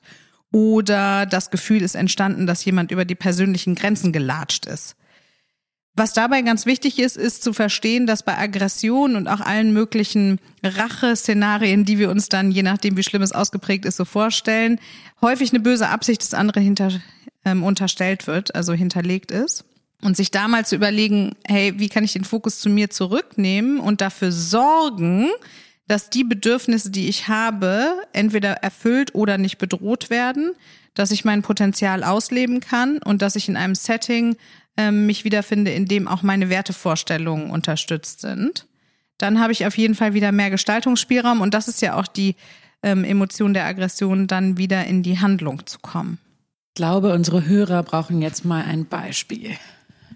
Oder 0.52 1.28
das 1.28 1.52
Gefühl 1.52 1.84
ist 1.84 1.94
entstanden, 1.94 2.48
dass 2.48 2.66
jemand 2.66 2.90
über 2.90 3.06
die 3.06 3.13
persönlichen 3.13 3.75
Grenzen 3.75 4.12
gelatscht 4.12 4.66
ist. 4.66 4.96
Was 5.96 6.13
dabei 6.13 6.42
ganz 6.42 6.66
wichtig 6.66 6.98
ist, 6.98 7.18
ist 7.18 7.44
zu 7.44 7.54
verstehen, 7.54 8.08
dass 8.08 8.24
bei 8.24 8.36
Aggression 8.36 9.16
und 9.16 9.28
auch 9.28 9.40
allen 9.40 9.72
möglichen 9.72 10.40
Rache-Szenarien, 10.63 11.86
die 11.86 12.00
wir 12.00 12.10
uns 12.10 12.30
dann, 12.30 12.50
je 12.50 12.63
nachdem 12.63 12.98
wie 12.98 13.04
schlimm 13.04 13.22
es 13.22 13.32
ausgeprägt 13.32 13.86
ist, 13.86 13.98
so 13.98 14.06
vorstellen, 14.06 14.80
häufig 15.22 15.52
eine 15.52 15.60
böse 15.60 15.88
Absicht 15.88 16.24
des 16.24 16.34
anderen 16.34 16.63
hinter, 16.63 17.00
ähm, 17.46 17.62
unterstellt 17.62 18.25
wird, 18.25 18.56
also 18.56 18.74
hinterlegt 18.74 19.30
ist. 19.30 19.66
Und 20.04 20.18
sich 20.18 20.32
da 20.32 20.48
mal 20.48 20.66
zu 20.66 20.76
überlegen, 20.76 21.36
hey, 21.46 21.74
wie 21.78 21.90
kann 21.90 22.04
ich 22.04 22.14
den 22.14 22.26
Fokus 22.26 22.60
zu 22.60 22.70
mir 22.70 22.90
zurücknehmen 22.90 23.80
und 23.80 24.02
dafür 24.02 24.32
sorgen, 24.32 25.30
dass 25.88 26.10
die 26.10 26.24
Bedürfnisse, 26.24 26.92
die 26.92 27.08
ich 27.08 27.28
habe, 27.28 27.96
entweder 28.12 28.52
erfüllt 28.56 29.16
oder 29.16 29.38
nicht 29.38 29.58
bedroht 29.58 30.10
werden, 30.10 30.52
dass 30.94 31.12
ich 31.12 31.26
mein 31.26 31.42
Potenzial 31.42 32.04
ausleben 32.04 32.60
kann 32.60 32.98
und 33.00 33.22
dass 33.22 33.36
ich 33.36 33.50
in 33.50 33.58
einem 33.58 33.76
Setting 33.76 34.36
ähm, 34.78 35.06
mich 35.06 35.24
wiederfinde, 35.24 35.72
in 35.72 35.86
dem 35.86 36.08
auch 36.08 36.22
meine 36.22 36.50
Wertevorstellungen 36.50 37.50
unterstützt 37.50 38.22
sind. 38.22 38.68
Dann 39.18 39.40
habe 39.40 39.52
ich 39.52 39.66
auf 39.66 39.78
jeden 39.78 39.96
Fall 39.96 40.14
wieder 40.14 40.32
mehr 40.32 40.50
Gestaltungsspielraum 40.50 41.42
und 41.42 41.54
das 41.54 41.68
ist 41.68 41.82
ja 41.82 41.96
auch 41.96 42.08
die 42.08 42.36
ähm, 42.82 43.04
Emotion 43.04 43.54
der 43.54 43.66
Aggression, 43.66 44.28
dann 44.28 44.58
wieder 44.58 44.86
in 44.86 45.04
die 45.04 45.20
Handlung 45.20 45.66
zu 45.66 45.80
kommen. 45.80 46.18
Ich 46.70 46.76
glaube, 46.76 47.14
unsere 47.14 47.46
Hörer 47.46 47.84
brauchen 47.84 48.22
jetzt 48.22 48.46
mal 48.46 48.64
ein 48.64 48.86
Beispiel. 48.86 49.52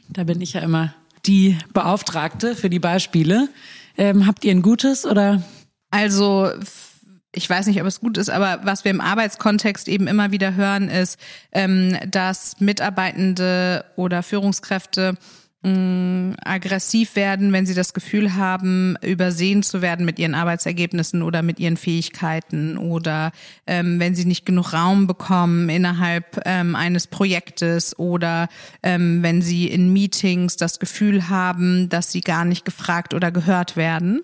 Da 0.09 0.23
bin 0.23 0.41
ich 0.41 0.53
ja 0.53 0.61
immer 0.61 0.93
die 1.25 1.57
Beauftragte 1.73 2.55
für 2.55 2.69
die 2.69 2.79
Beispiele. 2.79 3.49
Ähm, 3.97 4.27
habt 4.27 4.45
ihr 4.45 4.51
ein 4.51 4.61
gutes 4.61 5.05
oder? 5.05 5.43
Also 5.89 6.51
ich 7.33 7.49
weiß 7.49 7.67
nicht, 7.67 7.79
ob 7.81 7.87
es 7.87 7.99
gut 7.99 8.17
ist, 8.17 8.29
aber 8.29 8.61
was 8.63 8.83
wir 8.83 8.91
im 8.91 9.01
Arbeitskontext 9.01 9.87
eben 9.87 10.07
immer 10.07 10.31
wieder 10.31 10.55
hören, 10.55 10.89
ist, 10.89 11.19
ähm, 11.51 11.97
dass 12.09 12.59
Mitarbeitende 12.59 13.85
oder 13.95 14.23
Führungskräfte 14.23 15.15
aggressiv 16.43 17.15
werden, 17.15 17.53
wenn 17.53 17.65
sie 17.65 17.73
das 17.73 17.93
Gefühl 17.93 18.35
haben, 18.35 18.95
übersehen 19.01 19.63
zu 19.63 19.81
werden 19.81 20.05
mit 20.05 20.19
ihren 20.19 20.35
Arbeitsergebnissen 20.35 21.21
oder 21.21 21.41
mit 21.41 21.59
ihren 21.59 21.77
Fähigkeiten 21.77 22.77
oder 22.77 23.31
ähm, 23.65 23.99
wenn 23.99 24.15
sie 24.15 24.25
nicht 24.25 24.45
genug 24.45 24.73
Raum 24.73 25.07
bekommen 25.07 25.69
innerhalb 25.69 26.41
ähm, 26.45 26.75
eines 26.75 27.07
Projektes 27.07 27.97
oder 27.97 28.47
ähm, 28.83 29.23
wenn 29.23 29.41
sie 29.41 29.67
in 29.67 29.93
Meetings 29.93 30.57
das 30.57 30.79
Gefühl 30.79 31.29
haben, 31.29 31.89
dass 31.89 32.11
sie 32.11 32.21
gar 32.21 32.45
nicht 32.45 32.65
gefragt 32.65 33.13
oder 33.13 33.31
gehört 33.31 33.75
werden. 33.77 34.21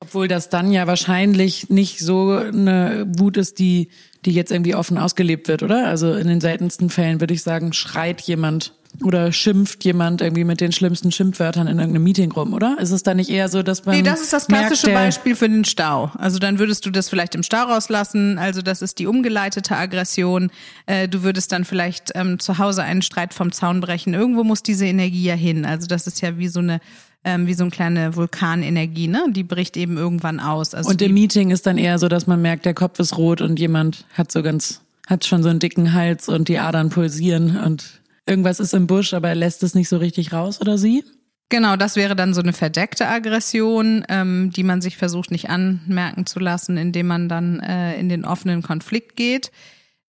Obwohl 0.00 0.28
das 0.28 0.50
dann 0.50 0.70
ja 0.70 0.86
wahrscheinlich 0.86 1.70
nicht 1.70 2.00
so 2.00 2.30
eine 2.32 3.06
Wut 3.16 3.38
ist, 3.38 3.58
die, 3.58 3.88
die 4.26 4.32
jetzt 4.32 4.52
irgendwie 4.52 4.74
offen 4.74 4.98
ausgelebt 4.98 5.48
wird, 5.48 5.62
oder? 5.62 5.88
Also 5.88 6.12
in 6.12 6.28
den 6.28 6.42
seltensten 6.42 6.90
Fällen 6.90 7.20
würde 7.20 7.32
ich 7.32 7.42
sagen, 7.42 7.72
schreit 7.72 8.20
jemand 8.20 8.74
oder 9.02 9.32
schimpft 9.32 9.84
jemand 9.84 10.20
irgendwie 10.20 10.44
mit 10.44 10.60
den 10.60 10.72
schlimmsten 10.72 11.10
Schimpfwörtern 11.10 11.66
in 11.66 11.78
irgendeinem 11.78 12.04
Meeting 12.04 12.30
rum, 12.32 12.52
oder? 12.52 12.76
Ist 12.78 12.92
es 12.92 13.02
da 13.02 13.14
nicht 13.14 13.30
eher 13.30 13.48
so, 13.48 13.62
dass 13.62 13.84
man. 13.84 13.96
Nee, 13.96 14.02
das 14.02 14.20
ist 14.20 14.32
das 14.32 14.46
klassische 14.46 14.86
merkt, 14.86 15.06
Beispiel 15.06 15.36
für 15.36 15.48
den 15.48 15.64
Stau. 15.64 16.10
Also 16.16 16.38
dann 16.38 16.58
würdest 16.58 16.86
du 16.86 16.90
das 16.90 17.08
vielleicht 17.08 17.34
im 17.34 17.42
Stau 17.42 17.64
rauslassen. 17.64 18.38
Also 18.38 18.62
das 18.62 18.82
ist 18.82 18.98
die 18.98 19.06
umgeleitete 19.06 19.76
Aggression. 19.76 20.50
Äh, 20.86 21.08
du 21.08 21.22
würdest 21.22 21.52
dann 21.52 21.64
vielleicht 21.64 22.12
ähm, 22.14 22.38
zu 22.38 22.58
Hause 22.58 22.82
einen 22.82 23.02
Streit 23.02 23.34
vom 23.34 23.52
Zaun 23.52 23.80
brechen. 23.80 24.14
Irgendwo 24.14 24.44
muss 24.44 24.62
diese 24.62 24.86
Energie 24.86 25.24
ja 25.24 25.34
hin. 25.34 25.64
Also 25.64 25.86
das 25.86 26.06
ist 26.06 26.20
ja 26.20 26.38
wie 26.38 26.48
so 26.48 26.60
eine 26.60 26.80
ähm, 27.24 27.46
wie 27.46 27.54
so 27.54 27.64
eine 27.64 27.70
kleine 27.70 28.16
Vulkanenergie, 28.16 29.08
ne? 29.08 29.24
Die 29.30 29.44
bricht 29.44 29.76
eben 29.76 29.96
irgendwann 29.96 30.40
aus. 30.40 30.74
Also 30.74 30.90
Und 30.90 31.00
im 31.00 31.14
Meeting 31.14 31.50
ist 31.50 31.66
dann 31.66 31.78
eher 31.78 31.98
so, 31.98 32.08
dass 32.08 32.26
man 32.26 32.42
merkt, 32.42 32.66
der 32.66 32.74
Kopf 32.74 32.98
ist 32.98 33.16
rot 33.16 33.40
und 33.40 33.58
jemand 33.58 34.04
hat 34.12 34.30
so 34.30 34.42
ganz, 34.42 34.82
hat 35.06 35.24
schon 35.24 35.42
so 35.42 35.48
einen 35.48 35.58
dicken 35.58 35.94
Hals 35.94 36.28
und 36.28 36.48
die 36.48 36.58
Adern 36.58 36.90
pulsieren 36.90 37.56
und 37.56 38.02
irgendwas 38.26 38.60
ist 38.60 38.74
im 38.74 38.86
Busch, 38.86 39.14
aber 39.14 39.28
er 39.28 39.34
lässt 39.34 39.62
es 39.62 39.74
nicht 39.74 39.88
so 39.88 39.96
richtig 39.98 40.32
raus 40.32 40.60
oder 40.60 40.78
sie? 40.78 41.04
Genau, 41.50 41.76
das 41.76 41.96
wäre 41.96 42.16
dann 42.16 42.34
so 42.34 42.40
eine 42.40 42.52
verdeckte 42.52 43.06
Aggression, 43.06 44.04
ähm, 44.08 44.50
die 44.50 44.62
man 44.62 44.80
sich 44.80 44.96
versucht 44.96 45.30
nicht 45.30 45.50
anmerken 45.50 46.26
zu 46.26 46.40
lassen, 46.40 46.76
indem 46.76 47.06
man 47.06 47.28
dann 47.28 47.60
äh, 47.60 47.98
in 47.98 48.08
den 48.08 48.24
offenen 48.24 48.62
Konflikt 48.62 49.16
geht. 49.16 49.50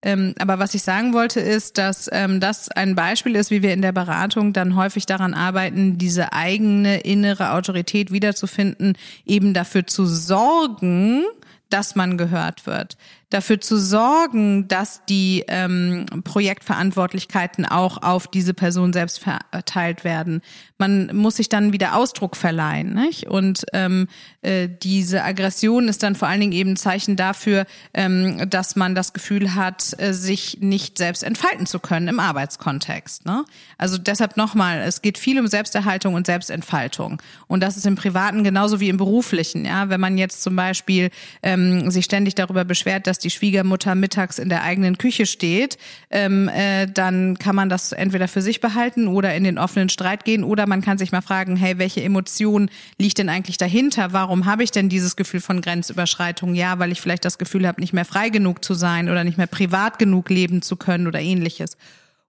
Ähm, 0.02 0.34
aber 0.40 0.60
was 0.60 0.76
ich 0.76 0.84
sagen 0.84 1.14
wollte, 1.14 1.40
ist, 1.40 1.78
dass 1.78 2.10
ähm, 2.12 2.40
das 2.40 2.70
ein 2.70 2.96
Beispiel 2.96 3.36
ist, 3.36 3.52
wie 3.52 3.64
wir 3.64 3.74
in 3.74 3.82
der 3.82 3.92
Beratung 3.92 4.54
dann 4.54 4.76
häufig 4.76 5.06
daran 5.06 5.34
arbeiten, 5.34 5.98
diese 5.98 6.32
eigene 6.32 7.00
innere 7.00 7.52
Autorität 7.52 8.12
wiederzufinden, 8.12 8.98
eben 9.26 9.54
dafür 9.54 9.88
zu 9.88 10.06
sorgen, 10.06 11.24
dass 11.70 11.96
man 11.96 12.18
gehört 12.18 12.68
wird, 12.68 12.98
dafür 13.36 13.60
zu 13.60 13.78
sorgen, 13.78 14.68
dass 14.70 15.04
die 15.06 15.44
ähm, 15.48 16.06
Projektverantwortlichkeiten 16.24 17.66
auch 17.66 18.02
auf 18.02 18.28
diese 18.28 18.54
Person 18.54 18.94
selbst 18.94 19.20
verteilt 19.20 20.04
werden. 20.06 20.42
Man 20.78 21.16
muss 21.16 21.38
sich 21.38 21.48
dann 21.48 21.72
wieder 21.72 21.96
Ausdruck 21.96 22.36
verleihen, 22.36 22.94
nicht? 22.94 23.28
Und 23.28 23.66
ähm, 23.72 24.08
äh, 24.42 24.68
diese 24.68 25.24
Aggression 25.24 25.88
ist 25.88 26.04
dann 26.04 26.16
vor 26.16 26.28
allen 26.28 26.42
Dingen 26.42 26.52
eben 26.52 26.72
ein 26.72 26.78
Zeichen 26.78 27.16
dafür, 27.16 27.66
ähm, 27.94 28.50
dass 28.50 28.76
man 28.76 28.94
das 28.94 29.14
Gefühl 29.14 29.56
hat, 29.56 29.96
äh, 29.98 30.14
sich 30.14 30.58
nicht 30.60 30.98
selbst 30.98 31.24
entfalten 31.24 31.66
zu 31.66 31.80
können 31.80 32.08
im 32.10 32.20
Arbeitskontext. 32.20 33.26
Ne? 33.26 33.46
Also 33.78 33.98
deshalb 33.98 34.36
nochmal, 34.36 34.82
es 34.82 35.02
geht 35.02 35.18
viel 35.18 35.40
um 35.40 35.48
Selbsterhaltung 35.48 36.14
und 36.14 36.26
Selbstentfaltung. 36.26 37.22
Und 37.48 37.64
das 37.64 37.78
ist 37.78 37.86
im 37.86 37.96
Privaten 37.96 38.44
genauso 38.44 38.80
wie 38.80 38.90
im 38.90 38.98
beruflichen. 38.98 39.66
Ja, 39.66 39.90
wenn 39.90 40.02
man 40.02 40.18
jetzt 40.18 40.44
zum 40.44 40.56
Beispiel 40.56 41.10
ähm, 41.42 41.90
sich 41.90 42.06
ständig 42.06 42.36
darüber 42.36 42.66
beschwert, 42.66 43.08
dass 43.08 43.20
die 43.20 43.30
Schwiegermutter 43.30 43.96
mittags 43.96 44.40
in 44.40 44.50
der 44.50 44.64
eigenen 44.64 44.98
Küche 44.98 45.26
steht, 45.26 45.78
ähm, 46.10 46.50
äh, 46.50 46.88
dann 46.88 47.40
kann 47.40 47.56
man 47.56 47.70
das 47.70 47.92
entweder 47.92 48.28
für 48.28 48.42
sich 48.42 48.62
behalten 48.62 49.08
oder 49.08 49.34
in 49.36 49.44
den 49.44 49.58
offenen 49.58 49.90
Streit 49.90 50.26
gehen 50.26 50.44
oder 50.44 50.65
man 50.68 50.82
kann 50.82 50.98
sich 50.98 51.12
mal 51.12 51.22
fragen, 51.22 51.56
hey, 51.56 51.78
welche 51.78 52.04
Emotion 52.04 52.70
liegt 52.98 53.18
denn 53.18 53.30
eigentlich 53.30 53.58
dahinter? 53.58 54.14
Warum 54.14 54.46
habe 54.46 54.64
ich 54.64 54.72
denn 54.72 54.90
dieses 54.90 55.16
Gefühl 55.16 55.42
von 55.42 55.62
Grenzüberschreitung? 55.62 56.56
Ja, 56.56 56.80
weil 56.80 56.92
ich 56.92 57.02
vielleicht 57.02 57.26
das 57.26 57.38
Gefühl 57.38 57.68
habe, 57.68 57.82
nicht 57.82 57.94
mehr 57.94 58.06
frei 58.06 58.30
genug 58.30 58.64
zu 58.64 58.74
sein 58.74 59.10
oder 59.10 59.24
nicht 59.24 59.38
mehr 59.38 59.48
privat 59.48 60.00
genug 60.00 60.30
leben 60.30 60.62
zu 60.62 60.76
können 60.76 61.08
oder 61.08 61.22
ähnliches. 61.22 61.78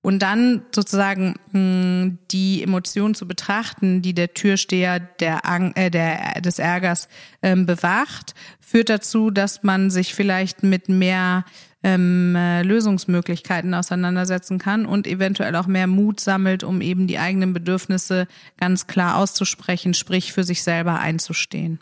Und 0.06 0.20
dann 0.20 0.62
sozusagen 0.72 1.34
mh, 1.50 2.18
die 2.30 2.62
Emotion 2.62 3.16
zu 3.16 3.26
betrachten, 3.26 4.02
die 4.02 4.14
der 4.14 4.34
Türsteher 4.34 5.00
der, 5.00 5.44
Ang 5.44 5.72
äh, 5.74 5.90
der 5.90 6.40
des 6.40 6.60
Ärgers 6.60 7.08
ähm, 7.42 7.66
bewacht, 7.66 8.34
führt 8.60 8.88
dazu, 8.88 9.32
dass 9.32 9.64
man 9.64 9.90
sich 9.90 10.14
vielleicht 10.14 10.62
mit 10.62 10.88
mehr 10.88 11.44
ähm, 11.82 12.34
äh, 12.34 12.62
Lösungsmöglichkeiten 12.62 13.74
auseinandersetzen 13.74 14.58
kann 14.58 14.86
und 14.86 15.06
eventuell 15.06 15.54
auch 15.56 15.66
mehr 15.66 15.86
Mut 15.86 16.20
sammelt, 16.20 16.64
um 16.64 16.80
eben 16.80 17.06
die 17.06 17.18
eigenen 17.18 17.52
Bedürfnisse 17.52 18.26
ganz 18.58 18.86
klar 18.86 19.18
auszusprechen, 19.18 19.94
sprich 19.94 20.32
für 20.32 20.44
sich 20.44 20.62
selber 20.62 20.98
einzustehen. 20.98 21.80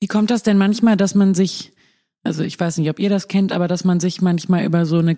Wie 0.00 0.06
kommt 0.06 0.30
das 0.30 0.42
denn 0.42 0.58
manchmal, 0.58 0.96
dass 0.96 1.14
man 1.14 1.34
sich, 1.34 1.72
also 2.22 2.42
ich 2.42 2.58
weiß 2.58 2.78
nicht, 2.78 2.90
ob 2.90 2.98
ihr 2.98 3.10
das 3.10 3.28
kennt, 3.28 3.52
aber 3.52 3.68
dass 3.68 3.84
man 3.84 4.00
sich 4.00 4.22
manchmal 4.22 4.64
über 4.64 4.86
so 4.86 4.98
eine 4.98 5.16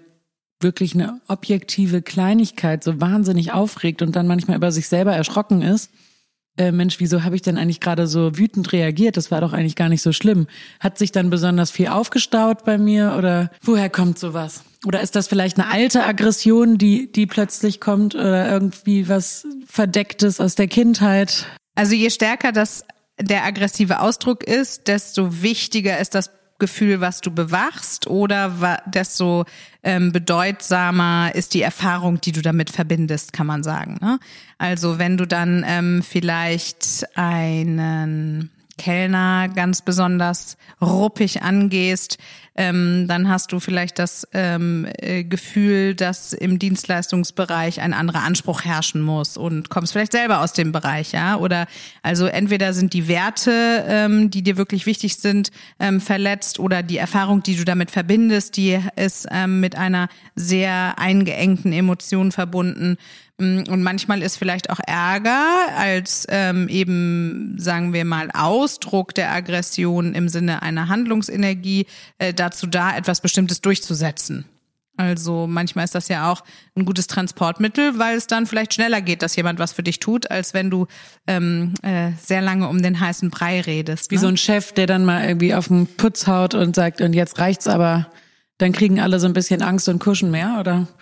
wirklich 0.61 0.95
eine 0.95 1.21
objektive 1.29 2.03
Kleinigkeit 2.03 2.83
so 2.83 3.01
wahnsinnig 3.01 3.53
aufregt 3.53 4.03
und 4.03 4.17
dann 4.17 4.27
manchmal 4.27 4.57
über 4.57 4.73
sich 4.73 4.89
selber 4.89 5.13
erschrocken 5.13 5.63
ist? 5.63 5.91
Äh, 6.59 6.73
Mensch, 6.73 7.01
wieso 7.01 7.23
habe 7.23 7.37
ich 7.37 7.43
denn 7.43 7.59
eigentlich 7.59 7.81
gerade 7.81 8.07
so 8.07 8.39
wütend 8.39 8.73
reagiert? 8.73 9.17
Das 9.17 9.31
war 9.31 9.41
doch 9.41 9.53
eigentlich 9.53 9.77
gar 9.77 9.89
nicht 9.89 10.03
so 10.03 10.13
schlimm. 10.13 10.47
Hat 10.81 10.97
sich 10.99 11.13
dann 11.13 11.31
besonders 11.31 11.71
viel 11.71 11.89
aufgestaut 11.89 12.65
bei 12.65 12.79
mir 12.79 13.15
oder 13.19 13.51
woher 13.63 13.91
kommt 13.91 14.19
sowas? 14.19 14.63
Oder 14.85 15.01
ist 15.01 15.17
das 15.17 15.29
vielleicht 15.29 15.59
eine 15.59 15.71
alte 15.71 16.05
Aggression, 16.05 16.79
die, 16.79 17.11
die 17.11 17.27
plötzlich 17.27 17.81
kommt 17.81 18.15
oder 18.15 18.49
irgendwie 18.51 19.09
was 19.09 19.47
Verdecktes 19.67 20.41
aus 20.41 20.55
der 20.55 20.69
Kindheit? 20.69 21.47
Also 21.75 21.95
je 21.95 22.11
stärker 22.11 22.53
das 22.53 22.85
der 23.21 23.45
aggressive 23.45 24.01
Ausdruck 24.01 24.45
ist, 24.45 24.89
desto 24.89 25.43
wichtiger 25.43 25.99
ist 25.99 26.15
das 26.15 26.31
Gefühl, 26.59 27.01
was 27.01 27.21
du 27.21 27.31
bewachst, 27.31 28.07
oder 28.07 28.81
desto 28.87 29.45
ähm, 29.83 30.13
bedeutsamer 30.13 31.35
ist 31.35 31.55
die 31.55 31.63
Erfahrung, 31.63 32.21
die 32.21 32.33
du 32.33 32.43
damit 32.43 32.71
verbindest, 32.71 33.33
kann 33.33 33.47
man 33.47 33.63
sagen. 33.63 33.99
Ne? 34.01 34.19
Also 34.59 34.99
wenn 34.99 35.17
du 35.17 35.27
dann 35.27 35.65
ähm, 35.67 36.03
vielleicht 36.03 37.07
einen 37.15 38.51
Kellner 38.79 39.49
ganz 39.49 39.83
besonders 39.83 40.57
ruppig 40.81 41.43
angehst, 41.43 42.19
ähm, 42.57 43.05
dann 43.07 43.29
hast 43.29 43.53
du 43.53 43.61
vielleicht 43.61 43.99
das 43.99 44.27
ähm, 44.33 44.87
äh, 44.99 45.25
Gefühl, 45.25 45.95
dass 45.95 46.33
im 46.33 46.59
Dienstleistungsbereich 46.59 47.81
ein 47.81 47.93
anderer 47.93 48.23
Anspruch 48.23 48.65
herrschen 48.65 49.03
muss 49.03 49.37
und 49.37 49.69
kommst 49.69 49.93
vielleicht 49.93 50.13
selber 50.13 50.41
aus 50.41 50.55
dem 50.55 50.73
Bereich, 50.73 51.13
ja? 51.13 51.37
Oder 51.37 51.67
also 52.03 52.27
entweder 52.27 52.73
sind 52.73 52.95
die 52.95 53.09
Werte, 53.09 53.85
ähm, 53.87 54.31
die 54.31 54.43
dir 54.43 54.57
wirklich 54.57 54.87
wichtig 54.87 55.17
sind, 55.17 55.51
ähm, 55.79 56.01
verletzt 56.01 56.59
oder 56.59 56.83
die 56.83 56.97
Erfahrung, 56.97 57.43
die 57.43 57.57
du 57.57 57.65
damit 57.65 57.91
verbindest, 57.91 58.57
die 58.57 58.81
ist 58.97 59.27
ähm, 59.31 59.61
mit 59.61 59.77
einer 59.77 60.09
sehr 60.35 60.99
eingeengten 60.99 61.73
Emotion 61.73 62.33
verbunden. 62.33 62.97
Mm, 63.39 63.65
Und 63.69 63.83
manchmal 63.83 64.23
ist 64.23 64.37
vielleicht 64.37 64.71
auch 64.71 64.81
Ärger 64.87 65.69
als 65.77 66.27
ähm, 66.29 66.69
eben, 66.69 67.57
sagen 67.59 67.93
wir 67.93 68.05
mal, 68.05 68.31
Ausdruck 68.33 69.15
der 69.15 69.33
Aggression 69.33 70.15
im 70.15 70.29
Sinne 70.29 70.63
einer 70.63 70.89
Handlungsenergie 70.89 71.87
äh, 72.19 72.33
dazu 72.33 72.67
da, 72.67 72.97
etwas 72.97 73.21
Bestimmtes 73.21 73.61
durchzusetzen. 73.61 74.47
Also 74.99 75.47
manchmal 75.47 75.85
ist 75.85 75.95
das 75.95 76.09
ja 76.09 76.33
auch 76.33 76.43
ein 76.75 76.87
gutes 76.87 77.07
Transportmittel, 77.07 77.99
weil 77.99 78.17
es 78.17 78.27
dann 78.27 78.47
vielleicht 78.47 78.73
schneller 78.73 79.03
geht, 79.03 79.21
dass 79.21 79.37
jemand 79.37 79.59
was 79.59 79.73
für 79.73 79.83
dich 79.83 80.01
tut, 80.01 80.31
als 80.31 80.55
wenn 80.55 80.71
du 80.71 80.87
ähm, 81.27 81.75
äh, 81.83 82.13
sehr 82.19 82.41
lange 82.41 82.69
um 82.69 82.83
den 82.83 82.99
heißen 82.99 83.29
Brei 83.29 83.61
redest. 83.61 84.11
Wie 84.11 84.15
ne? 84.15 84.21
so 84.23 84.29
ein 84.29 84.39
Chef, 84.39 84.73
der 84.73 84.87
dann 84.87 85.05
mal 85.05 85.27
irgendwie 85.27 85.55
auf 85.55 85.69
den 85.69 85.87
Putz 85.87 86.27
haut 86.27 86.55
und 86.55 86.75
sagt, 86.75 87.03
und 87.03 87.13
jetzt 87.13 87.39
reicht's 87.39 87.69
aber. 87.69 88.11
Dann 88.59 88.73
kriegen 88.73 89.01
alle 89.01 89.21
so 89.21 89.27
ein 89.27 89.35
bisschen 89.35 89.61
Angst 89.61 89.87
und 89.89 89.99
kuschen 89.99 90.31
mehr, 90.31 90.57
oder? 90.59 90.89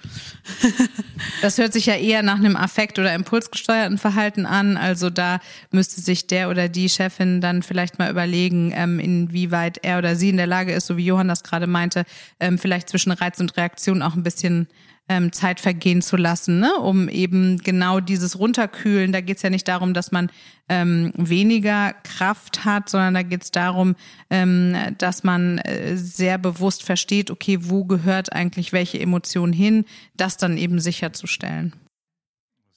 Das 1.40 1.58
hört 1.58 1.72
sich 1.72 1.86
ja 1.86 1.94
eher 1.94 2.22
nach 2.22 2.36
einem 2.36 2.56
affekt- 2.56 2.98
oder 2.98 3.14
impulsgesteuerten 3.14 3.98
Verhalten 3.98 4.46
an. 4.46 4.76
Also 4.76 5.10
da 5.10 5.40
müsste 5.70 6.00
sich 6.00 6.26
der 6.26 6.50
oder 6.50 6.68
die 6.68 6.88
Chefin 6.88 7.40
dann 7.40 7.62
vielleicht 7.62 7.98
mal 7.98 8.10
überlegen, 8.10 8.72
ähm, 8.74 8.98
inwieweit 8.98 9.78
er 9.82 9.98
oder 9.98 10.16
sie 10.16 10.30
in 10.30 10.36
der 10.36 10.46
Lage 10.46 10.72
ist, 10.72 10.86
so 10.86 10.96
wie 10.96 11.04
Johann 11.04 11.28
das 11.28 11.42
gerade 11.42 11.66
meinte, 11.66 12.04
ähm, 12.40 12.58
vielleicht 12.58 12.88
zwischen 12.88 13.12
Reiz 13.12 13.40
und 13.40 13.56
Reaktion 13.56 14.02
auch 14.02 14.14
ein 14.14 14.22
bisschen 14.22 14.68
ähm, 15.08 15.32
Zeit 15.32 15.60
vergehen 15.60 16.02
zu 16.02 16.16
lassen, 16.16 16.60
ne? 16.60 16.74
um 16.76 17.08
eben 17.08 17.58
genau 17.58 18.00
dieses 18.00 18.38
Runterkühlen. 18.38 19.12
Da 19.12 19.20
geht 19.20 19.36
es 19.36 19.42
ja 19.42 19.50
nicht 19.50 19.68
darum, 19.68 19.92
dass 19.92 20.12
man 20.12 20.30
ähm, 20.68 21.12
weniger 21.14 21.92
Kraft 22.04 22.64
hat, 22.64 22.88
sondern 22.88 23.14
da 23.14 23.22
geht 23.22 23.42
es 23.42 23.50
darum, 23.50 23.96
ähm, 24.30 24.74
dass 24.96 25.22
man 25.22 25.58
äh, 25.58 25.96
sehr 25.96 26.38
bewusst 26.38 26.82
versteht, 26.82 27.30
okay, 27.30 27.58
wo 27.60 27.84
gehört 27.84 28.32
eigentlich 28.32 28.72
welche 28.72 28.98
Emotion 28.98 29.52
hin, 29.52 29.84
das 30.16 30.38
dann 30.38 30.56
eben 30.56 30.80
sicherzustellen. 30.80 31.74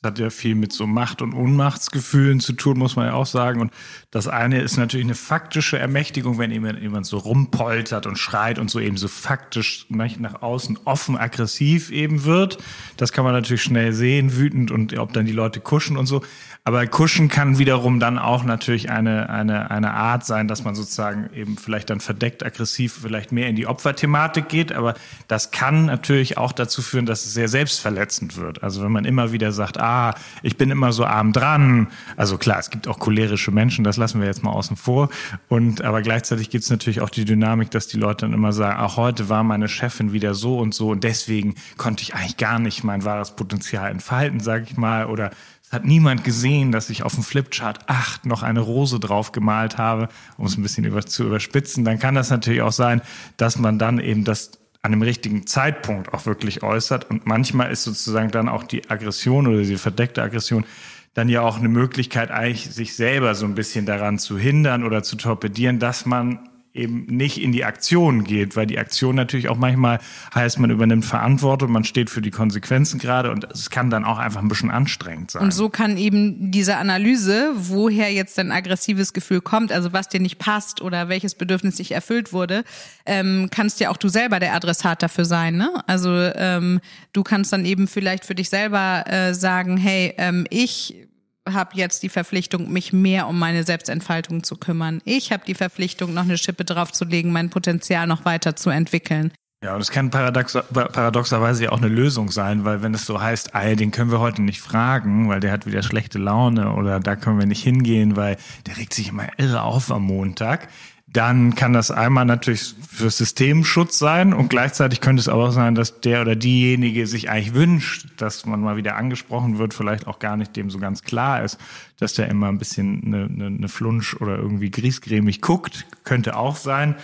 Das 0.01 0.11
hat 0.11 0.19
ja 0.19 0.29
viel 0.29 0.53
mit 0.53 0.73
so 0.73 0.85
Macht- 0.85 1.23
und 1.23 1.33
Ohnmachtsgefühlen 1.33 2.39
zu 2.39 2.53
tun, 2.53 2.77
muss 2.77 2.95
man 2.95 3.07
ja 3.07 3.13
auch 3.13 3.25
sagen. 3.25 3.61
Und 3.61 3.71
das 4.11 4.27
eine 4.27 4.61
ist 4.61 4.77
natürlich 4.77 5.05
eine 5.05 5.15
faktische 5.15 5.79
Ermächtigung, 5.79 6.37
wenn 6.37 6.51
jemand, 6.51 6.79
jemand 6.79 7.07
so 7.07 7.17
rumpoltert 7.17 8.05
und 8.05 8.17
schreit 8.17 8.59
und 8.59 8.69
so 8.69 8.79
eben 8.79 8.97
so 8.97 9.07
faktisch 9.07 9.87
nach 9.89 10.41
außen 10.43 10.79
offen 10.85 11.17
aggressiv 11.17 11.89
eben 11.89 12.25
wird. 12.25 12.59
Das 12.97 13.11
kann 13.11 13.23
man 13.23 13.33
natürlich 13.33 13.63
schnell 13.63 13.91
sehen, 13.91 14.37
wütend 14.37 14.69
und 14.69 14.97
ob 14.99 15.13
dann 15.13 15.25
die 15.25 15.31
Leute 15.31 15.59
kuschen 15.61 15.97
und 15.97 16.05
so. 16.05 16.21
Aber 16.67 16.85
Kuschen 16.85 17.29
kann 17.29 17.59
wiederum 17.59 18.01
dann 18.01 18.19
auch 18.19 18.43
natürlich 18.43 18.89
eine, 18.89 19.29
eine, 19.29 19.71
eine 19.71 19.93
Art 19.93 20.25
sein, 20.25 20.49
dass 20.49 20.65
man 20.65 20.75
sozusagen 20.75 21.29
eben 21.33 21.57
vielleicht 21.57 21.89
dann 21.89 22.01
verdeckt 22.01 22.45
aggressiv 22.45 22.99
vielleicht 23.01 23.31
mehr 23.31 23.47
in 23.47 23.55
die 23.55 23.67
Opferthematik 23.67 24.49
geht. 24.49 24.73
Aber 24.73 24.93
das 25.29 25.51
kann 25.51 25.85
natürlich 25.85 26.37
auch 26.37 26.51
dazu 26.51 26.81
führen, 26.81 27.05
dass 27.05 27.25
es 27.25 27.33
sehr 27.33 27.47
selbstverletzend 27.47 28.35
wird. 28.35 28.63
Also 28.63 28.83
wenn 28.83 28.91
man 28.91 29.05
immer 29.05 29.31
wieder 29.31 29.53
sagt, 29.53 29.77
ah, 29.87 30.13
ich 30.43 30.57
bin 30.57 30.69
immer 30.69 30.91
so 30.91 31.05
arm 31.05 31.33
dran. 31.33 31.87
Also 32.15 32.37
klar, 32.37 32.59
es 32.59 32.69
gibt 32.69 32.87
auch 32.87 32.99
cholerische 32.99 33.51
Menschen, 33.51 33.83
das 33.83 33.97
lassen 33.97 34.19
wir 34.19 34.27
jetzt 34.27 34.43
mal 34.43 34.51
außen 34.51 34.75
vor. 34.75 35.09
Und 35.47 35.81
aber 35.81 36.01
gleichzeitig 36.01 36.49
gibt 36.49 36.63
es 36.63 36.69
natürlich 36.69 37.01
auch 37.01 37.09
die 37.09 37.25
Dynamik, 37.25 37.71
dass 37.71 37.87
die 37.87 37.97
Leute 37.97 38.25
dann 38.25 38.33
immer 38.33 38.53
sagen, 38.53 38.77
ach, 38.79 38.97
heute 38.97 39.29
war 39.29 39.43
meine 39.43 39.67
Chefin 39.67 40.11
wieder 40.11 40.33
so 40.33 40.57
und 40.57 40.73
so 40.73 40.89
und 40.89 41.03
deswegen 41.03 41.55
konnte 41.77 42.03
ich 42.03 42.13
eigentlich 42.15 42.37
gar 42.37 42.59
nicht 42.59 42.83
mein 42.83 43.05
wahres 43.05 43.35
Potenzial 43.35 43.89
entfalten, 43.91 44.39
sage 44.39 44.65
ich 44.69 44.77
mal. 44.77 45.05
Oder 45.05 45.31
es 45.63 45.73
hat 45.73 45.83
niemand 45.83 46.23
gesehen, 46.23 46.71
dass 46.71 46.89
ich 46.89 47.03
auf 47.03 47.13
dem 47.13 47.23
Flipchart 47.23 47.89
8 47.89 48.25
noch 48.25 48.41
eine 48.41 48.61
Rose 48.61 49.01
drauf 49.01 49.33
gemalt 49.33 49.77
habe, 49.77 50.07
um 50.37 50.45
es 50.45 50.57
ein 50.57 50.63
bisschen 50.63 50.85
über, 50.85 51.05
zu 51.05 51.25
überspitzen. 51.25 51.83
Dann 51.83 51.99
kann 51.99 52.15
das 52.15 52.29
natürlich 52.29 52.61
auch 52.61 52.71
sein, 52.71 53.01
dass 53.35 53.57
man 53.57 53.77
dann 53.77 53.99
eben 53.99 54.23
das 54.23 54.51
an 54.81 54.91
dem 54.91 55.01
richtigen 55.01 55.47
Zeitpunkt 55.47 56.13
auch 56.13 56.25
wirklich 56.25 56.63
äußert. 56.63 57.09
Und 57.09 57.25
manchmal 57.25 57.71
ist 57.71 57.83
sozusagen 57.83 58.31
dann 58.31 58.49
auch 58.49 58.63
die 58.63 58.89
Aggression 58.89 59.47
oder 59.47 59.61
die 59.61 59.77
verdeckte 59.77 60.21
Aggression 60.21 60.65
dann 61.13 61.29
ja 61.29 61.41
auch 61.41 61.57
eine 61.57 61.69
Möglichkeit, 61.69 62.29
eigentlich 62.29 62.69
sich 62.69 62.95
selber 62.95 63.33
so 63.33 63.45
ein 63.45 63.55
bisschen 63.55 63.87
daran 63.87 64.19
zu 64.19 64.37
hindern 64.37 64.83
oder 64.83 65.01
zu 65.01 65.15
torpedieren, 65.15 65.79
dass 65.79 66.05
man 66.05 66.47
eben 66.77 67.05
nicht 67.05 67.41
in 67.41 67.51
die 67.51 67.65
Aktion 67.65 68.23
geht, 68.23 68.55
weil 68.55 68.65
die 68.65 68.77
Aktion 68.77 69.15
natürlich 69.15 69.49
auch 69.49 69.57
manchmal 69.57 69.99
heißt, 70.33 70.59
man 70.59 70.69
übernimmt 70.69 71.05
Verantwortung, 71.05 71.71
man 71.71 71.83
steht 71.83 72.09
für 72.09 72.21
die 72.21 72.31
Konsequenzen 72.31 72.99
gerade 72.99 73.31
und 73.31 73.45
es 73.51 73.69
kann 73.69 73.89
dann 73.89 74.05
auch 74.05 74.17
einfach 74.17 74.41
ein 74.41 74.47
bisschen 74.47 74.71
anstrengend 74.71 75.31
sein. 75.31 75.41
Und 75.41 75.53
so 75.53 75.69
kann 75.69 75.97
eben 75.97 76.51
diese 76.51 76.77
Analyse, 76.77 77.51
woher 77.55 78.11
jetzt 78.11 78.39
ein 78.39 78.51
aggressives 78.51 79.13
Gefühl 79.13 79.41
kommt, 79.41 79.71
also 79.71 79.93
was 79.93 80.09
dir 80.09 80.19
nicht 80.19 80.37
passt 80.37 80.81
oder 80.81 81.09
welches 81.09 81.35
Bedürfnis 81.35 81.79
nicht 81.79 81.91
erfüllt 81.91 82.33
wurde, 82.33 82.63
ähm, 83.05 83.49
kannst 83.51 83.79
ja 83.79 83.89
auch 83.89 83.97
du 83.97 84.09
selber 84.09 84.39
der 84.39 84.53
Adressat 84.53 85.01
dafür 85.01 85.25
sein. 85.25 85.57
Ne? 85.57 85.71
Also 85.87 86.11
ähm, 86.11 86.79
du 87.13 87.23
kannst 87.23 87.51
dann 87.53 87.65
eben 87.65 87.87
vielleicht 87.87 88.25
für 88.25 88.35
dich 88.35 88.49
selber 88.49 89.03
äh, 89.07 89.33
sagen, 89.33 89.77
hey, 89.77 90.13
ähm, 90.17 90.45
ich 90.49 91.06
habe 91.53 91.71
jetzt 91.73 92.03
die 92.03 92.09
Verpflichtung, 92.09 92.71
mich 92.71 92.93
mehr 92.93 93.27
um 93.27 93.39
meine 93.39 93.63
Selbstentfaltung 93.63 94.43
zu 94.43 94.55
kümmern. 94.57 95.01
Ich 95.05 95.31
habe 95.31 95.43
die 95.45 95.55
Verpflichtung, 95.55 96.13
noch 96.13 96.23
eine 96.23 96.37
Schippe 96.37 96.65
draufzulegen, 96.65 97.31
mein 97.31 97.49
Potenzial 97.49 98.07
noch 98.07 98.25
weiter 98.25 98.55
zu 98.55 98.69
entwickeln. 98.69 99.31
Ja, 99.63 99.73
und 99.73 99.81
es 99.81 99.89
kann 99.89 100.11
paradox 100.11 100.53
paradoxerweise 100.71 101.63
ja 101.63 101.71
auch 101.71 101.79
eine 101.79 101.87
Lösung 101.87 102.29
sein, 102.29 102.63
weil 102.63 102.83
wenn 102.83 102.93
es 102.93 103.07
so 103.07 103.19
heißt, 103.19 103.55
ey, 103.55 103.75
den 103.75 103.89
können 103.89 104.11
wir 104.11 104.19
heute 104.19 104.43
nicht 104.43 104.61
fragen, 104.61 105.29
weil 105.29 105.39
der 105.39 105.51
hat 105.51 105.65
wieder 105.65 105.81
schlechte 105.81 106.19
Laune 106.19 106.73
oder 106.73 106.99
da 106.99 107.15
können 107.15 107.39
wir 107.39 107.47
nicht 107.47 107.63
hingehen, 107.63 108.15
weil 108.15 108.37
der 108.67 108.77
regt 108.77 108.93
sich 108.93 109.09
immer 109.09 109.27
irre 109.37 109.63
auf 109.63 109.91
am 109.91 110.03
Montag, 110.03 110.67
dann 111.07 111.55
kann 111.55 111.71
das 111.71 111.89
einmal 111.89 112.25
natürlich 112.25 112.75
für 112.91 113.09
Systemschutz 113.09 113.97
sein 113.97 114.33
und 114.33 114.49
gleichzeitig 114.49 114.99
könnte 114.99 115.21
es 115.21 115.29
aber 115.29 115.45
auch 115.45 115.51
sein, 115.51 115.73
dass 115.73 116.01
der 116.01 116.21
oder 116.21 116.35
diejenige 116.35 117.07
sich 117.07 117.29
eigentlich 117.29 117.53
wünscht, 117.53 118.07
dass 118.17 118.45
man 118.45 118.59
mal 118.59 118.75
wieder 118.75 118.97
angesprochen 118.97 119.57
wird, 119.57 119.73
vielleicht 119.73 120.05
auch 120.05 120.19
gar 120.19 120.35
nicht 120.35 120.55
dem 120.57 120.69
so 120.69 120.79
ganz 120.79 121.03
klar 121.03 121.43
ist, 121.43 121.57
dass 121.97 122.13
der 122.13 122.27
immer 122.27 122.49
ein 122.49 122.57
bisschen 122.57 123.03
eine, 123.05 123.23
eine, 123.25 123.45
eine 123.45 123.69
Flunsch 123.69 124.15
oder 124.15 124.37
irgendwie 124.37 124.69
griesgrämig 124.69 125.41
guckt, 125.41 125.85
könnte 126.03 126.35
auch 126.35 126.57
sein. 126.57 126.95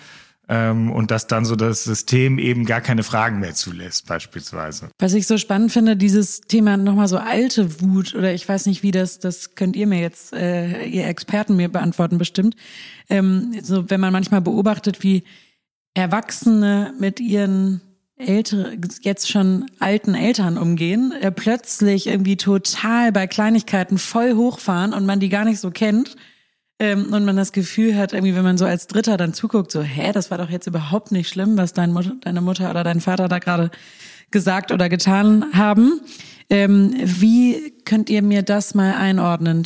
Ähm, 0.54 0.92
und 0.92 1.10
dass 1.10 1.26
dann 1.26 1.46
so 1.46 1.56
das 1.56 1.84
System 1.84 2.38
eben 2.38 2.66
gar 2.66 2.80
keine 2.80 3.02
Fragen 3.02 3.40
mehr 3.40 3.56
zulässt, 3.56 4.06
beispielsweise. 4.06 4.90
Was 5.00 5.16
ich 5.16 5.26
so 5.26 5.40
spannend 5.40 5.72
finde, 5.72 5.98
dieses 5.98 6.42
Thema 6.42 6.78
nochmal 6.78 7.08
so 7.08 7.18
alte 7.18 7.82
Wut 7.82 8.14
oder 8.14 8.36
ich 8.36 8.48
weiß 8.48 8.68
nicht, 8.68 8.84
wie 8.84 8.92
das, 8.92 9.18
das 9.18 9.56
könnt 9.56 9.76
ihr 9.76 9.88
mir 9.88 10.00
jetzt, 10.00 10.32
äh, 10.32 10.86
ihr 10.86 11.08
Experten 11.08 11.56
mir 11.56 11.70
beantworten 11.70 12.20
bestimmt. 12.20 12.56
Ähm, 13.10 13.56
so, 13.64 13.90
wenn 13.90 14.00
man 14.00 14.14
manchmal 14.14 14.42
beobachtet, 14.42 15.02
wie 15.02 15.24
Erwachsene 15.96 16.94
mit 17.00 17.20
ihren 17.20 17.82
ältere, 18.16 18.78
jetzt 19.02 19.32
schon 19.32 19.66
alten 19.80 20.14
Eltern 20.14 20.60
umgehen, 20.60 21.14
äh, 21.20 21.32
plötzlich 21.32 22.06
irgendwie 22.06 22.38
total 22.38 23.12
bei 23.12 23.26
Kleinigkeiten 23.26 23.98
voll 23.98 24.36
hochfahren 24.36 24.94
und 24.94 25.08
man 25.08 25.20
die 25.20 25.30
gar 25.30 25.46
nicht 25.46 25.60
so 25.60 25.72
kennt 25.72 26.16
ähm, 26.84 27.14
und 27.14 27.24
man 27.24 27.38
das 27.38 27.54
Gefühl 27.54 27.98
hat, 27.98 28.12
irgendwie, 28.12 28.36
wenn 28.36 28.44
man 28.44 28.58
so 28.58 28.66
als 28.66 28.88
Dritter 28.88 29.16
dann 29.16 29.34
zuguckt, 29.34 29.72
so, 29.72 29.82
hä, 29.82 30.12
das 30.12 30.30
war 30.32 30.38
doch 30.38 30.50
jetzt 30.50 30.68
überhaupt 30.68 31.14
nicht 31.14 31.30
schlimm, 31.30 31.58
was 31.58 31.72
dein 31.72 31.94
Mutter, 31.94 32.12
deine 32.20 32.42
Mutter 32.42 32.70
oder 32.70 32.84
dein 32.84 33.00
Vater 33.00 33.30
da 33.30 33.40
gerade 33.40 33.72
gesagt 34.32 34.74
oder 34.74 34.90
getan 34.90 35.46
haben. 35.54 36.02
Ähm, 36.50 36.94
wie 37.02 37.74
könnt 37.86 38.10
ihr 38.10 38.22
mir 38.22 38.42
das 38.42 38.76
mal 38.76 38.96
einordnen? 38.96 39.64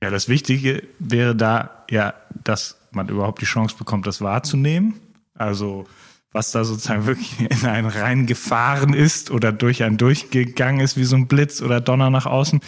Ja, 0.00 0.10
das 0.10 0.28
Wichtige 0.28 0.84
wäre 1.00 1.34
da 1.34 1.84
ja, 1.90 2.14
dass 2.44 2.78
man 2.92 3.08
überhaupt 3.08 3.40
die 3.40 3.46
Chance 3.46 3.74
bekommt, 3.76 4.06
das 4.06 4.20
wahrzunehmen. 4.20 4.94
Also 5.34 5.86
was 6.30 6.52
da 6.52 6.62
sozusagen 6.62 7.06
wirklich 7.06 7.40
in 7.40 7.66
einen 7.66 7.88
reingefahren 7.88 8.94
ist 8.94 9.32
oder 9.32 9.50
durch 9.50 9.82
einen 9.82 9.96
durchgegangen 9.96 10.80
ist 10.80 10.96
wie 10.96 11.02
so 11.02 11.16
ein 11.16 11.26
Blitz 11.26 11.62
oder 11.62 11.80
Donner 11.80 12.10
nach 12.10 12.26
außen 12.26 12.60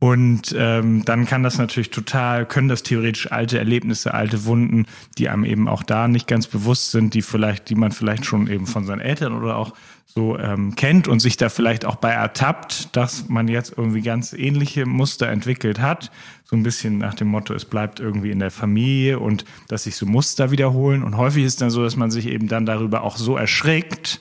und 0.00 0.56
ähm, 0.58 1.04
dann 1.04 1.26
kann 1.26 1.42
das 1.42 1.58
natürlich 1.58 1.90
total, 1.90 2.46
können 2.46 2.68
das 2.68 2.82
theoretisch 2.82 3.30
alte 3.30 3.58
Erlebnisse, 3.58 4.14
alte 4.14 4.46
Wunden, 4.46 4.86
die 5.18 5.28
einem 5.28 5.44
eben 5.44 5.68
auch 5.68 5.82
da 5.82 6.08
nicht 6.08 6.26
ganz 6.26 6.46
bewusst 6.46 6.90
sind, 6.90 7.12
die 7.12 7.20
vielleicht, 7.20 7.68
die 7.68 7.74
man 7.74 7.92
vielleicht 7.92 8.24
schon 8.24 8.46
eben 8.48 8.66
von 8.66 8.86
seinen 8.86 9.00
Eltern 9.00 9.34
oder 9.34 9.56
auch 9.56 9.74
so 10.06 10.38
ähm, 10.38 10.74
kennt 10.74 11.06
und 11.06 11.20
sich 11.20 11.36
da 11.36 11.50
vielleicht 11.50 11.84
auch 11.84 11.96
bei 11.96 12.12
ertappt, 12.12 12.96
dass 12.96 13.28
man 13.28 13.46
jetzt 13.46 13.74
irgendwie 13.76 14.00
ganz 14.00 14.32
ähnliche 14.32 14.86
Muster 14.86 15.28
entwickelt 15.28 15.80
hat. 15.80 16.10
So 16.44 16.56
ein 16.56 16.62
bisschen 16.62 16.96
nach 16.96 17.14
dem 17.14 17.28
Motto, 17.28 17.52
es 17.52 17.66
bleibt 17.66 18.00
irgendwie 18.00 18.30
in 18.30 18.38
der 18.38 18.50
Familie 18.50 19.18
und 19.18 19.44
dass 19.68 19.84
sich 19.84 19.96
so 19.96 20.06
Muster 20.06 20.50
wiederholen. 20.50 21.04
Und 21.04 21.18
häufig 21.18 21.44
ist 21.44 21.60
dann 21.60 21.70
so, 21.70 21.82
dass 21.82 21.96
man 21.96 22.10
sich 22.10 22.26
eben 22.26 22.48
dann 22.48 22.64
darüber 22.64 23.02
auch 23.02 23.18
so 23.18 23.36
erschrickt, 23.36 24.18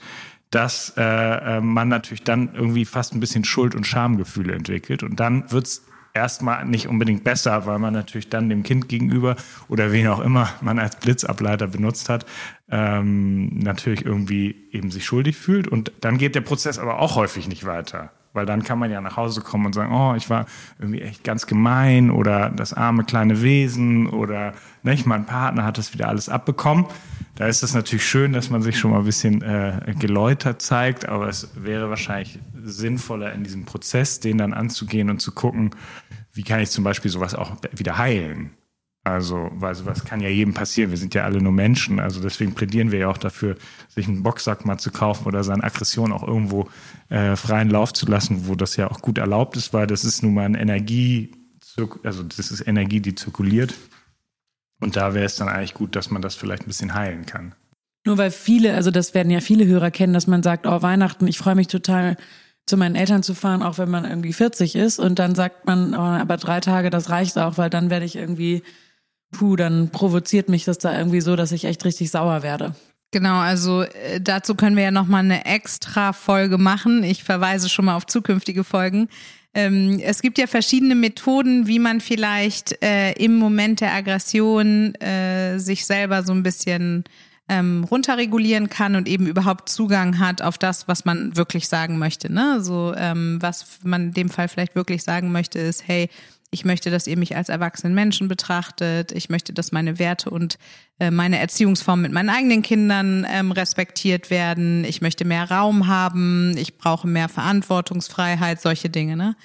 dass 0.52 0.94
äh, 0.98 1.04
äh, 1.04 1.62
man 1.62 1.90
natürlich 1.90 2.24
dann 2.24 2.54
irgendwie 2.54 2.86
fast 2.86 3.14
ein 3.14 3.20
bisschen 3.20 3.44
Schuld- 3.44 3.76
und 3.76 3.86
Schamgefühle 3.86 4.54
entwickelt. 4.54 5.04
Und 5.04 5.20
dann 5.20 5.52
wird's 5.52 5.86
erstmal 6.14 6.66
nicht 6.66 6.88
unbedingt 6.88 7.24
besser, 7.24 7.66
weil 7.66 7.80
man 7.80 7.94
natürlich 7.94 8.30
dann 8.30 8.50
dem 8.50 8.64
Kind 8.64 8.90
gegenüber 8.90 9.36
oder 9.68 9.92
wen 9.92 10.08
auch 10.08 10.20
immer 10.20 10.50
man 10.62 10.80
als 10.80 10.96
Blitzableiter 10.96 11.68
benutzt 11.68 12.10
hat, 12.10 12.26
ähm, 12.70 13.60
natürlich 13.60 14.06
irgendwie 14.06 14.68
eben 14.72 14.92
sich 14.92 15.06
schuldig 15.06 15.38
fühlt. 15.38 15.68
Und 15.68 15.92
dann 16.02 16.18
geht 16.18 16.36
der 16.36 16.42
Prozess 16.42 16.80
aber 16.80 17.00
auch 17.00 17.16
häufig 17.16 17.48
nicht 17.48 17.66
weiter. 17.66 18.12
Weil 18.34 18.46
dann 18.46 18.64
kann 18.64 18.78
man 18.78 18.92
ja 18.92 19.02
nach 19.02 19.18
Hause 19.18 19.42
kommen 19.42 19.66
und 19.66 19.74
sagen, 19.74 19.92
oh, 19.92 20.14
ich 20.16 20.30
war 20.30 20.46
irgendwie 20.78 21.02
echt 21.02 21.24
ganz 21.24 21.48
gemein 21.48 22.12
oder 22.12 22.50
das 22.50 22.74
arme 22.74 23.04
kleine 23.04 23.42
Wesen 23.42 24.08
oder 24.08 24.54
nicht, 24.84 25.06
mein 25.06 25.26
Partner 25.26 25.66
hat 25.66 25.78
das 25.78 25.94
wieder 25.94 26.08
alles 26.08 26.30
abbekommen. 26.30 26.86
Da 27.36 27.48
ist 27.48 27.64
es 27.64 27.74
natürlich 27.74 28.06
schön, 28.06 28.34
dass 28.34 28.50
man 28.50 28.62
sich 28.62 28.78
schon 28.78 28.92
mal 28.92 29.00
ein 29.00 29.06
bisschen 29.06 29.42
äh, 29.42 29.96
geläutert 29.98 30.62
zeigt, 30.62 31.08
aber 31.08 31.28
es 31.28 31.50
wäre 31.56 31.90
wahrscheinlich 31.90 32.40
sinnvoller 32.64 33.34
in 33.34 33.44
diesem 33.44 33.66
Prozess, 33.66 34.20
den 34.20 34.38
dann 34.38 34.54
anzugehen 34.54 35.10
und 35.10 35.22
zu 35.22 35.32
gucken, 35.32 35.72
wie 36.34 36.44
kann 36.44 36.60
ich 36.60 36.70
zum 36.70 36.84
Beispiel 36.84 37.10
sowas 37.10 37.34
auch 37.36 37.58
wieder 37.72 37.98
heilen. 37.98 38.52
Also, 39.14 39.50
weil 39.54 39.76
sowas 39.76 40.06
kann 40.06 40.22
ja 40.22 40.30
jedem 40.30 40.54
passieren. 40.54 40.92
Wir 40.92 40.98
sind 40.98 41.14
ja 41.14 41.24
alle 41.24 41.42
nur 41.42 41.52
Menschen. 41.52 42.00
Also 42.00 42.22
deswegen 42.22 42.54
plädieren 42.54 42.92
wir 42.92 43.00
ja 43.00 43.08
auch 43.10 43.18
dafür, 43.18 43.56
sich 43.88 44.08
einen 44.08 44.24
Boxsack 44.24 44.66
mal 44.66 44.78
zu 44.78 44.92
kaufen 44.92 45.26
oder 45.28 45.44
seine 45.44 45.64
Aggression 45.64 46.12
auch 46.12 46.26
irgendwo 46.26 46.70
äh, 47.10 47.36
freien 47.36 47.70
Lauf 47.70 47.94
zu 47.94 48.06
lassen, 48.06 48.48
wo 48.48 48.56
das 48.56 48.76
ja 48.76 48.90
auch 48.90 49.02
gut 49.02 49.18
erlaubt 49.18 49.58
ist, 49.58 49.74
weil 49.74 49.88
das 49.88 50.06
ist 50.06 50.24
nun 50.24 50.34
mal 50.34 50.46
eine 50.46 50.60
Energie, 50.60 51.32
also 52.04 52.24
das 52.24 52.52
ist 52.52 52.68
Energie, 52.68 53.00
die 53.00 53.16
zirkuliert. 53.16 53.74
Und 54.80 54.96
da 54.96 55.14
wäre 55.14 55.26
es 55.26 55.36
dann 55.36 55.50
eigentlich 55.50 55.74
gut, 55.74 55.96
dass 55.96 56.10
man 56.10 56.22
das 56.22 56.36
vielleicht 56.36 56.64
ein 56.64 56.68
bisschen 56.68 56.94
heilen 56.94 57.26
kann. 57.26 57.54
Nur 58.06 58.18
weil 58.18 58.32
viele, 58.32 58.76
also 58.76 58.92
das 58.92 59.14
werden 59.14 59.32
ja 59.32 59.42
viele 59.42 59.66
Hörer 59.66 59.92
kennen, 59.92 60.14
dass 60.14 60.28
man 60.28 60.42
sagt, 60.42 60.66
oh 60.66 60.82
Weihnachten, 60.82 61.28
ich 61.28 61.38
freue 61.38 61.56
mich 61.56 61.68
total 61.68 62.16
zu 62.66 62.78
meinen 62.78 62.96
Eltern 62.96 63.24
zu 63.24 63.34
fahren, 63.34 63.64
auch 63.64 63.78
wenn 63.78 63.90
man 63.90 64.06
irgendwie 64.06 64.32
40 64.32 64.76
ist. 64.76 65.00
Und 65.00 65.20
dann 65.20 65.36
sagt 65.36 65.66
man, 65.66 65.94
oh, 65.94 65.98
aber 65.98 66.38
drei 66.38 66.60
Tage, 66.60 66.90
das 66.90 67.10
reicht 67.10 67.38
auch, 67.38 67.58
weil 67.58 67.70
dann 67.70 67.90
werde 67.90 68.06
ich 68.06 68.16
irgendwie, 68.16 68.64
puh, 69.32 69.56
dann 69.56 69.90
provoziert 69.90 70.50
mich 70.50 70.66
das 70.66 70.78
da 70.78 70.98
irgendwie 70.98 71.22
so, 71.22 71.36
dass 71.36 71.52
ich 71.52 71.66
echt 71.66 71.84
richtig 71.86 72.12
sauer 72.12 72.44
werde. 72.44 72.76
Genau, 73.12 73.40
also 73.40 73.84
äh, 73.84 74.22
dazu 74.22 74.54
können 74.56 74.76
wir 74.76 74.84
ja 74.84 74.92
nochmal 74.92 75.24
eine 75.24 75.46
extra 75.46 76.14
Folge 76.14 76.58
machen. 76.58 77.04
Ich 77.04 77.24
verweise 77.24 77.68
schon 77.68 77.86
mal 77.86 77.96
auf 77.96 78.06
zukünftige 78.06 78.64
Folgen. 78.64 79.10
Ähm, 79.56 80.00
es 80.04 80.22
gibt 80.22 80.38
ja 80.38 80.46
verschiedene 80.46 80.94
Methoden, 80.94 81.66
wie 81.66 81.80
man 81.80 82.02
vielleicht 82.02 82.84
äh, 82.84 83.14
im 83.14 83.36
Moment 83.38 83.82
der 83.82 83.94
Aggression 83.94 84.94
äh, 84.96 85.58
sich 85.58 85.88
selber 85.88 86.22
so 86.22 86.34
ein 86.34 86.44
bisschen 86.44 87.04
ähm, 87.50 87.84
runterregulieren 87.90 88.70
kann 88.70 88.96
und 88.96 89.08
eben 89.08 89.26
überhaupt 89.26 89.70
Zugang 89.70 90.20
hat 90.20 90.44
auf 90.44 90.60
das, 90.60 90.88
was 90.88 91.04
man 91.04 91.36
wirklich 91.36 91.68
sagen 91.68 91.98
möchte. 91.98 92.32
Ne? 92.32 92.62
So 92.62 92.94
ähm, 92.96 93.40
was 93.42 93.80
man 93.84 94.10
in 94.10 94.14
dem 94.14 94.30
Fall 94.30 94.48
vielleicht 94.48 94.76
wirklich 94.76 95.04
sagen 95.04 95.32
möchte, 95.32 95.58
ist, 95.58 95.88
hey, 95.88 96.10
ich 96.52 96.66
möchte, 96.66 96.90
dass 96.90 97.06
ihr 97.06 97.18
mich 97.18 97.36
als 97.36 97.50
erwachsenen 97.50 97.94
Menschen 97.94 98.28
betrachtet. 98.28 99.12
Ich 99.12 99.30
möchte, 99.30 99.54
dass 99.54 99.72
meine 99.72 100.00
Werte 100.00 100.32
und 100.32 100.58
äh, 101.00 101.12
meine 101.12 101.38
Erziehungsform 101.38 102.02
mit 102.02 102.12
meinen 102.12 102.30
eigenen 102.30 102.64
Kindern 102.64 103.26
ähm, 103.30 103.52
respektiert 103.52 104.32
werden. 104.32 104.84
Ich 104.84 105.02
möchte 105.02 105.26
mehr 105.26 105.50
Raum 105.52 105.88
haben. 105.88 106.58
Ich 106.58 106.78
brauche 106.78 107.08
mehr 107.08 107.30
Verantwortungsfreiheit, 107.30 108.62
solche 108.62 108.90
Dinge. 108.90 109.16
Ne? 109.16 109.36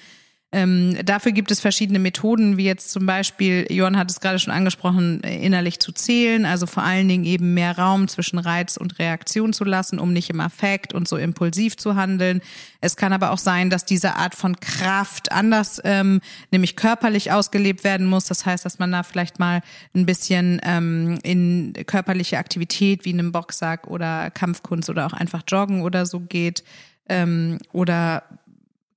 Ähm, 0.55 0.97
dafür 1.03 1.33
gibt 1.33 1.51
es 1.51 1.59
verschiedene 1.59 1.99
Methoden, 1.99 2.55
wie 2.55 2.63
jetzt 2.63 2.89
zum 2.91 3.05
Beispiel, 3.05 3.67
Johann 3.69 3.97
hat 3.97 4.09
es 4.09 4.21
gerade 4.21 4.39
schon 4.39 4.53
angesprochen, 4.53 5.19
innerlich 5.19 5.81
zu 5.81 5.91
zählen, 5.91 6.45
also 6.45 6.65
vor 6.65 6.81
allen 6.81 7.09
Dingen 7.09 7.25
eben 7.25 7.53
mehr 7.53 7.77
Raum 7.77 8.07
zwischen 8.07 8.39
Reiz 8.39 8.77
und 8.77 8.97
Reaktion 8.97 9.51
zu 9.51 9.65
lassen, 9.65 9.99
um 9.99 10.13
nicht 10.13 10.29
im 10.29 10.39
Affekt 10.39 10.93
und 10.93 11.09
so 11.09 11.17
impulsiv 11.17 11.75
zu 11.75 11.95
handeln. 11.95 12.39
Es 12.79 12.95
kann 12.95 13.11
aber 13.11 13.31
auch 13.31 13.37
sein, 13.37 13.69
dass 13.69 13.83
diese 13.83 14.15
Art 14.15 14.33
von 14.33 14.57
Kraft 14.61 15.33
anders, 15.33 15.81
ähm, 15.83 16.21
nämlich 16.51 16.77
körperlich 16.77 17.33
ausgelebt 17.33 17.83
werden 17.83 18.07
muss. 18.07 18.23
Das 18.23 18.45
heißt, 18.45 18.63
dass 18.63 18.79
man 18.79 18.93
da 18.93 19.03
vielleicht 19.03 19.39
mal 19.39 19.59
ein 19.93 20.05
bisschen 20.05 20.61
ähm, 20.63 21.19
in 21.23 21.73
körperliche 21.85 22.37
Aktivität 22.37 23.03
wie 23.03 23.11
einem 23.11 23.33
Boxsack 23.33 23.87
oder 23.87 24.31
Kampfkunst 24.31 24.89
oder 24.89 25.05
auch 25.05 25.13
einfach 25.13 25.43
Joggen 25.45 25.81
oder 25.81 26.05
so 26.05 26.21
geht. 26.21 26.63
Ähm, 27.09 27.57
oder 27.73 28.23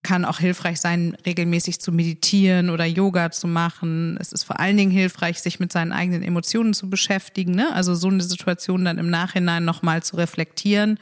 kann 0.03 0.25
auch 0.25 0.39
hilfreich 0.39 0.81
sein, 0.81 1.17
regelmäßig 1.27 1.81
zu 1.81 1.93
meditieren 1.93 2.71
oder 2.71 2.85
Yoga 2.85 3.31
zu 3.31 3.49
machen. 3.49 4.17
Es 4.21 4.33
ist 4.33 4.45
vor 4.45 4.61
allen 4.61 4.77
Dingen 4.77 4.91
hilfreich, 4.91 5.41
sich 5.41 5.61
mit 5.61 5.73
seinen 5.73 5.93
eigenen 5.93 6.23
Emotionen 6.23 6.73
zu 6.73 6.89
beschäftigen. 6.89 7.53
Ne? 7.53 7.73
Also 7.75 7.95
so 7.95 8.09
eine 8.09 8.23
Situation 8.23 8.85
dann 8.85 8.99
im 8.99 9.11
Nachhinein 9.11 9.65
nochmal 9.65 10.03
zu 10.03 10.17
reflektieren. 10.17 10.99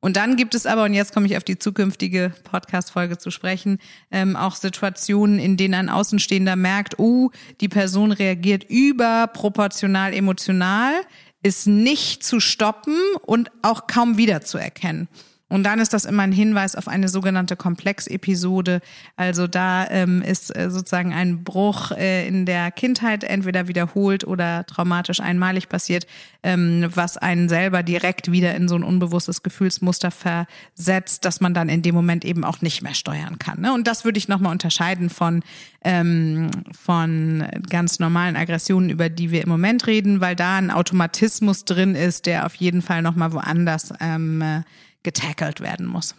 Und 0.00 0.16
dann 0.16 0.36
gibt 0.36 0.54
es 0.54 0.66
aber, 0.66 0.84
und 0.84 0.94
jetzt 0.94 1.12
komme 1.12 1.26
ich 1.26 1.36
auf 1.36 1.42
die 1.42 1.58
zukünftige 1.58 2.32
Podcast-Folge 2.44 3.18
zu 3.18 3.30
sprechen, 3.30 3.78
ähm, 4.12 4.36
auch 4.36 4.54
Situationen, 4.54 5.38
in 5.40 5.56
denen 5.56 5.74
ein 5.74 5.88
Außenstehender 5.88 6.54
merkt, 6.54 6.98
oh, 6.98 7.30
die 7.60 7.68
Person 7.68 8.12
reagiert 8.12 8.64
überproportional 8.68 10.14
emotional, 10.14 10.92
ist 11.42 11.66
nicht 11.66 12.22
zu 12.22 12.40
stoppen 12.40 12.96
und 13.22 13.50
auch 13.62 13.86
kaum 13.86 14.16
wiederzuerkennen. 14.16 15.08
Und 15.48 15.62
dann 15.62 15.78
ist 15.78 15.92
das 15.92 16.04
immer 16.04 16.24
ein 16.24 16.32
Hinweis 16.32 16.74
auf 16.74 16.88
eine 16.88 17.08
sogenannte 17.08 17.54
Komplexepisode. 17.54 18.80
Also 19.14 19.46
da 19.46 19.88
ähm, 19.88 20.20
ist 20.20 20.54
äh, 20.56 20.70
sozusagen 20.70 21.12
ein 21.12 21.44
Bruch 21.44 21.92
äh, 21.92 22.26
in 22.26 22.46
der 22.46 22.72
Kindheit 22.72 23.22
entweder 23.22 23.68
wiederholt 23.68 24.26
oder 24.26 24.66
traumatisch 24.66 25.20
einmalig 25.20 25.68
passiert, 25.68 26.08
ähm, 26.42 26.88
was 26.92 27.16
einen 27.16 27.48
selber 27.48 27.84
direkt 27.84 28.32
wieder 28.32 28.56
in 28.56 28.66
so 28.66 28.74
ein 28.74 28.82
unbewusstes 28.82 29.44
Gefühlsmuster 29.44 30.10
versetzt, 30.10 31.24
dass 31.24 31.40
man 31.40 31.54
dann 31.54 31.68
in 31.68 31.82
dem 31.82 31.94
Moment 31.94 32.24
eben 32.24 32.42
auch 32.42 32.60
nicht 32.60 32.82
mehr 32.82 32.94
steuern 32.94 33.38
kann. 33.38 33.60
Ne? 33.60 33.72
Und 33.72 33.86
das 33.86 34.04
würde 34.04 34.18
ich 34.18 34.26
nochmal 34.26 34.50
unterscheiden 34.50 35.10
von, 35.10 35.44
ähm, 35.84 36.50
von 36.72 37.46
ganz 37.70 38.00
normalen 38.00 38.34
Aggressionen, 38.34 38.90
über 38.90 39.08
die 39.08 39.30
wir 39.30 39.42
im 39.42 39.48
Moment 39.48 39.86
reden, 39.86 40.20
weil 40.20 40.34
da 40.34 40.56
ein 40.56 40.72
Automatismus 40.72 41.64
drin 41.64 41.94
ist, 41.94 42.26
der 42.26 42.46
auf 42.46 42.56
jeden 42.56 42.82
Fall 42.82 43.02
nochmal 43.02 43.32
woanders 43.32 43.92
ähm, 44.00 44.64
getackelt 45.06 45.60
werden 45.60 45.86
muss. 45.86 46.16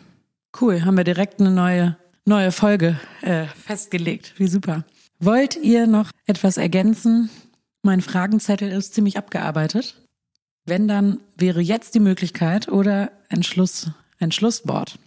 Cool, 0.59 0.85
haben 0.85 0.95
wir 0.95 1.03
direkt 1.03 1.41
eine 1.41 1.51
neue, 1.51 1.97
neue 2.23 2.53
Folge 2.53 2.97
äh, 3.21 3.45
festgelegt. 3.47 4.33
Wie 4.37 4.47
super. 4.47 4.85
Wollt 5.19 5.57
ihr 5.57 5.87
noch 5.87 6.09
etwas 6.25 6.55
ergänzen? 6.55 7.29
Mein 7.83 7.99
Fragenzettel 7.99 8.71
ist 8.71 8.93
ziemlich 8.93 9.17
abgearbeitet. 9.17 10.01
Wenn, 10.65 10.87
dann 10.87 11.19
wäre 11.35 11.59
jetzt 11.59 11.95
die 11.95 11.99
Möglichkeit 11.99 12.69
oder 12.69 13.11
ein 13.27 13.43
Schluss, 13.43 13.91
ein 14.19 14.31
Schlusswort. 14.31 14.97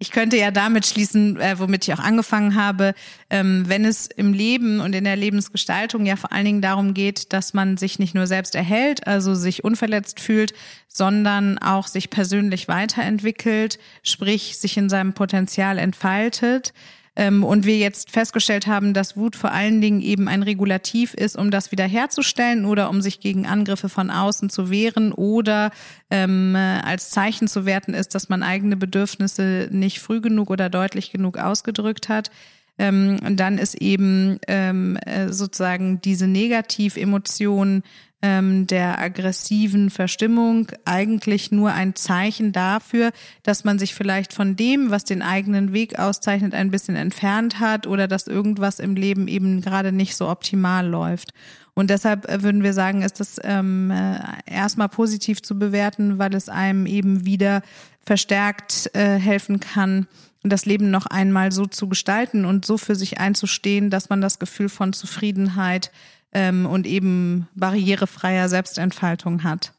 Ich 0.00 0.12
könnte 0.12 0.36
ja 0.36 0.52
damit 0.52 0.86
schließen, 0.86 1.40
äh, 1.40 1.58
womit 1.58 1.88
ich 1.88 1.92
auch 1.92 1.98
angefangen 1.98 2.54
habe, 2.54 2.94
ähm, 3.30 3.64
wenn 3.66 3.84
es 3.84 4.06
im 4.06 4.32
Leben 4.32 4.80
und 4.80 4.94
in 4.94 5.02
der 5.02 5.16
Lebensgestaltung 5.16 6.06
ja 6.06 6.14
vor 6.14 6.30
allen 6.32 6.44
Dingen 6.44 6.62
darum 6.62 6.94
geht, 6.94 7.32
dass 7.32 7.52
man 7.52 7.76
sich 7.76 7.98
nicht 7.98 8.14
nur 8.14 8.28
selbst 8.28 8.54
erhält, 8.54 9.08
also 9.08 9.34
sich 9.34 9.64
unverletzt 9.64 10.20
fühlt, 10.20 10.54
sondern 10.86 11.58
auch 11.58 11.88
sich 11.88 12.10
persönlich 12.10 12.68
weiterentwickelt, 12.68 13.80
sprich 14.04 14.56
sich 14.58 14.76
in 14.76 14.88
seinem 14.88 15.14
Potenzial 15.14 15.78
entfaltet, 15.78 16.72
und 17.18 17.66
wir 17.66 17.76
jetzt 17.76 18.10
festgestellt 18.10 18.66
haben, 18.66 18.94
dass 18.94 19.16
Wut 19.16 19.34
vor 19.34 19.50
allen 19.50 19.80
Dingen 19.80 20.00
eben 20.00 20.28
ein 20.28 20.44
Regulativ 20.44 21.14
ist, 21.14 21.36
um 21.36 21.50
das 21.50 21.72
wiederherzustellen 21.72 22.64
oder 22.64 22.90
um 22.90 23.02
sich 23.02 23.18
gegen 23.18 23.46
Angriffe 23.46 23.88
von 23.88 24.10
außen 24.10 24.50
zu 24.50 24.70
wehren 24.70 25.12
oder 25.12 25.70
ähm, 26.10 26.54
als 26.56 27.10
Zeichen 27.10 27.48
zu 27.48 27.66
werten 27.66 27.92
ist, 27.92 28.14
dass 28.14 28.28
man 28.28 28.42
eigene 28.42 28.76
Bedürfnisse 28.76 29.68
nicht 29.72 29.98
früh 29.98 30.20
genug 30.20 30.50
oder 30.50 30.70
deutlich 30.70 31.10
genug 31.10 31.38
ausgedrückt 31.38 32.08
hat. 32.08 32.30
Ähm, 32.78 33.18
dann 33.36 33.58
ist 33.58 33.74
eben 33.74 34.38
ähm, 34.46 34.96
äh, 35.04 35.32
sozusagen 35.32 36.00
diese 36.00 36.28
Negativemotion 36.28 37.82
ähm, 38.20 38.66
der 38.66 38.98
aggressiven 38.98 39.90
Verstimmung 39.90 40.68
eigentlich 40.84 41.52
nur 41.52 41.72
ein 41.72 41.94
Zeichen 41.94 42.52
dafür, 42.52 43.12
dass 43.44 43.64
man 43.64 43.78
sich 43.78 43.94
vielleicht 43.94 44.32
von 44.32 44.56
dem, 44.56 44.90
was 44.90 45.04
den 45.04 45.22
eigenen 45.22 45.72
Weg 45.72 45.98
auszeichnet, 45.98 46.52
ein 46.54 46.70
bisschen 46.70 46.96
entfernt 46.96 47.60
hat 47.60 47.86
oder 47.86 48.08
dass 48.08 48.26
irgendwas 48.26 48.80
im 48.80 48.96
Leben 48.96 49.28
eben 49.28 49.60
gerade 49.60 49.92
nicht 49.92 50.16
so 50.16 50.28
optimal 50.28 50.86
läuft. 50.86 51.32
Und 51.74 51.90
deshalb 51.90 52.28
äh, 52.28 52.42
würden 52.42 52.64
wir 52.64 52.72
sagen, 52.72 53.02
ist 53.02 53.20
das 53.20 53.40
ähm, 53.44 53.92
äh, 53.92 54.18
erstmal 54.46 54.88
positiv 54.88 55.40
zu 55.42 55.56
bewerten, 55.56 56.18
weil 56.18 56.34
es 56.34 56.48
einem 56.48 56.86
eben 56.86 57.24
wieder 57.24 57.62
verstärkt 58.04 58.90
äh, 58.94 59.18
helfen 59.18 59.60
kann, 59.60 60.08
das 60.42 60.66
Leben 60.66 60.90
noch 60.90 61.06
einmal 61.06 61.52
so 61.52 61.66
zu 61.66 61.88
gestalten 61.88 62.44
und 62.44 62.64
so 62.64 62.78
für 62.78 62.96
sich 62.96 63.20
einzustehen, 63.20 63.90
dass 63.90 64.08
man 64.08 64.20
das 64.20 64.38
Gefühl 64.38 64.68
von 64.68 64.92
Zufriedenheit 64.92 65.92
ähm, 66.32 66.66
und 66.66 66.86
eben 66.86 67.48
barrierefreier 67.54 68.48
Selbstentfaltung 68.48 69.44
hat. 69.44 69.72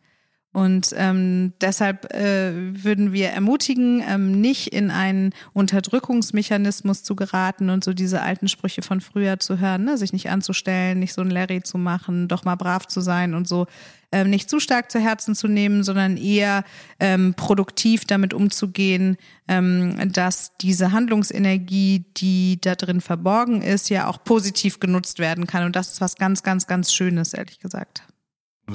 Und 0.52 0.96
ähm, 0.98 1.54
deshalb 1.62 2.12
äh, 2.12 2.52
würden 2.84 3.14
wir 3.14 3.30
ermutigen, 3.30 4.04
ähm, 4.08 4.42
nicht 4.42 4.74
in 4.74 4.90
einen 4.90 5.32
Unterdrückungsmechanismus 5.54 7.04
zu 7.04 7.16
geraten 7.16 7.70
und 7.70 7.84
so 7.84 7.94
diese 7.94 8.24
alten 8.24 8.48
Sprüche 8.48 8.82
von 8.82 9.00
früher 9.00 9.40
zu 9.40 9.60
hören, 9.60 9.84
ne? 9.84 9.98
sich 10.00 10.12
nicht 10.12 10.32
anzustellen, 10.32 10.98
nicht 10.98 11.14
so 11.14 11.22
ein 11.22 11.30
Larry 11.30 11.62
zu 11.62 11.78
machen, 11.78 12.28
doch 12.28 12.46
mal 12.46 12.56
brav 12.56 12.88
zu 12.88 13.00
sein 13.00 13.36
und 13.36 13.48
so, 13.48 13.68
ähm, 14.12 14.32
nicht 14.32 14.50
zu 14.50 14.60
stark 14.60 14.90
zu 14.90 15.00
Herzen 15.00 15.36
zu 15.36 15.48
nehmen, 15.48 15.84
sondern 15.84 16.18
eher 16.18 16.64
ähm, 17.00 17.36
produktiv 17.36 18.06
damit 18.06 18.34
umzugehen, 18.34 19.18
ähm, 19.48 20.12
dass 20.12 20.58
diese 20.58 20.92
Handlungsenergie, 20.92 22.06
die 22.18 22.60
da 22.60 22.74
drin 22.74 23.02
verborgen 23.02 23.62
ist, 23.62 23.92
ja 23.92 24.08
auch 24.08 24.24
positiv 24.24 24.80
genutzt 24.80 25.20
werden 25.20 25.46
kann. 25.46 25.64
Und 25.64 25.76
das 25.76 25.94
ist 25.94 26.02
was 26.02 26.16
ganz, 26.16 26.42
ganz, 26.42 26.66
ganz 26.66 26.92
Schönes, 26.92 27.36
ehrlich 27.36 27.60
gesagt. 27.60 28.02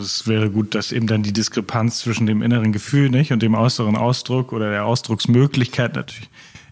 Es 0.00 0.26
wäre 0.26 0.50
gut, 0.50 0.74
dass 0.74 0.92
eben 0.92 1.06
dann 1.06 1.22
die 1.22 1.32
Diskrepanz 1.32 2.00
zwischen 2.00 2.26
dem 2.26 2.42
inneren 2.42 2.72
Gefühl 2.72 3.10
nicht 3.10 3.32
und 3.32 3.42
dem 3.42 3.54
äußeren 3.54 3.96
Ausdruck 3.96 4.52
oder 4.52 4.70
der 4.70 4.84
Ausdrucksmöglichkeit 4.84 5.94
natürlich 5.94 6.30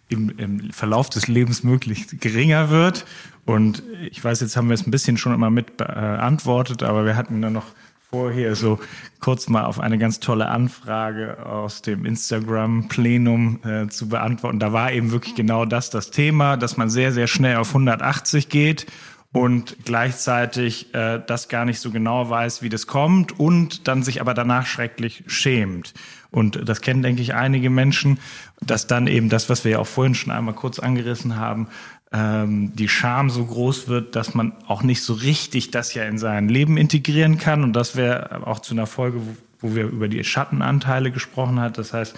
im, 0.08 0.32
im 0.38 0.70
Verlauf 0.70 1.10
des 1.10 1.28
Lebens 1.28 1.62
möglichst 1.62 2.20
geringer 2.20 2.70
wird. 2.70 3.04
Und 3.44 3.82
ich 4.10 4.22
weiß, 4.22 4.40
jetzt 4.40 4.56
haben 4.56 4.68
wir 4.68 4.74
es 4.74 4.86
ein 4.86 4.90
bisschen 4.90 5.16
schon 5.16 5.34
immer 5.34 5.50
mit 5.50 5.76
beantwortet, 5.76 6.82
aber 6.82 7.04
wir 7.04 7.16
hatten 7.16 7.42
dann 7.42 7.54
noch 7.54 7.66
vorher 8.10 8.54
so 8.54 8.78
kurz 9.20 9.48
mal 9.48 9.64
auf 9.64 9.80
eine 9.80 9.96
ganz 9.96 10.20
tolle 10.20 10.48
Anfrage 10.48 11.46
aus 11.46 11.80
dem 11.80 12.04
Instagram-Plenum 12.04 13.60
äh, 13.64 13.88
zu 13.88 14.10
beantworten. 14.10 14.58
Da 14.58 14.72
war 14.74 14.92
eben 14.92 15.12
wirklich 15.12 15.34
genau 15.34 15.64
das 15.64 15.88
das 15.88 16.10
Thema, 16.10 16.58
dass 16.58 16.76
man 16.76 16.90
sehr, 16.90 17.12
sehr 17.12 17.26
schnell 17.26 17.56
auf 17.56 17.68
180 17.68 18.50
geht 18.50 18.86
und 19.32 19.76
gleichzeitig 19.84 20.94
äh, 20.94 21.20
das 21.26 21.48
gar 21.48 21.64
nicht 21.64 21.80
so 21.80 21.90
genau 21.90 22.28
weiß, 22.28 22.62
wie 22.62 22.68
das 22.68 22.86
kommt 22.86 23.38
und 23.40 23.88
dann 23.88 24.02
sich 24.02 24.20
aber 24.20 24.34
danach 24.34 24.66
schrecklich 24.66 25.24
schämt. 25.26 25.94
Und 26.30 26.68
das 26.68 26.80
kennen, 26.80 27.02
denke 27.02 27.22
ich, 27.22 27.34
einige 27.34 27.70
Menschen, 27.70 28.18
dass 28.60 28.86
dann 28.86 29.06
eben 29.06 29.28
das, 29.28 29.48
was 29.48 29.64
wir 29.64 29.72
ja 29.72 29.78
auch 29.78 29.86
vorhin 29.86 30.14
schon 30.14 30.32
einmal 30.32 30.54
kurz 30.54 30.78
angerissen 30.78 31.36
haben, 31.36 31.68
ähm, 32.12 32.72
die 32.76 32.88
Scham 32.88 33.30
so 33.30 33.44
groß 33.46 33.88
wird, 33.88 34.16
dass 34.16 34.34
man 34.34 34.52
auch 34.66 34.82
nicht 34.82 35.02
so 35.02 35.14
richtig 35.14 35.70
das 35.70 35.94
ja 35.94 36.04
in 36.04 36.18
sein 36.18 36.48
Leben 36.48 36.76
integrieren 36.76 37.38
kann. 37.38 37.64
Und 37.64 37.72
das 37.72 37.96
wäre 37.96 38.46
auch 38.46 38.60
zu 38.60 38.74
einer 38.74 38.86
Folge, 38.86 39.20
wo, 39.20 39.36
wo 39.68 39.74
wir 39.74 39.84
über 39.84 40.08
die 40.08 40.22
Schattenanteile 40.24 41.10
gesprochen 41.10 41.58
hat. 41.58 41.78
Das 41.78 41.94
heißt, 41.94 42.14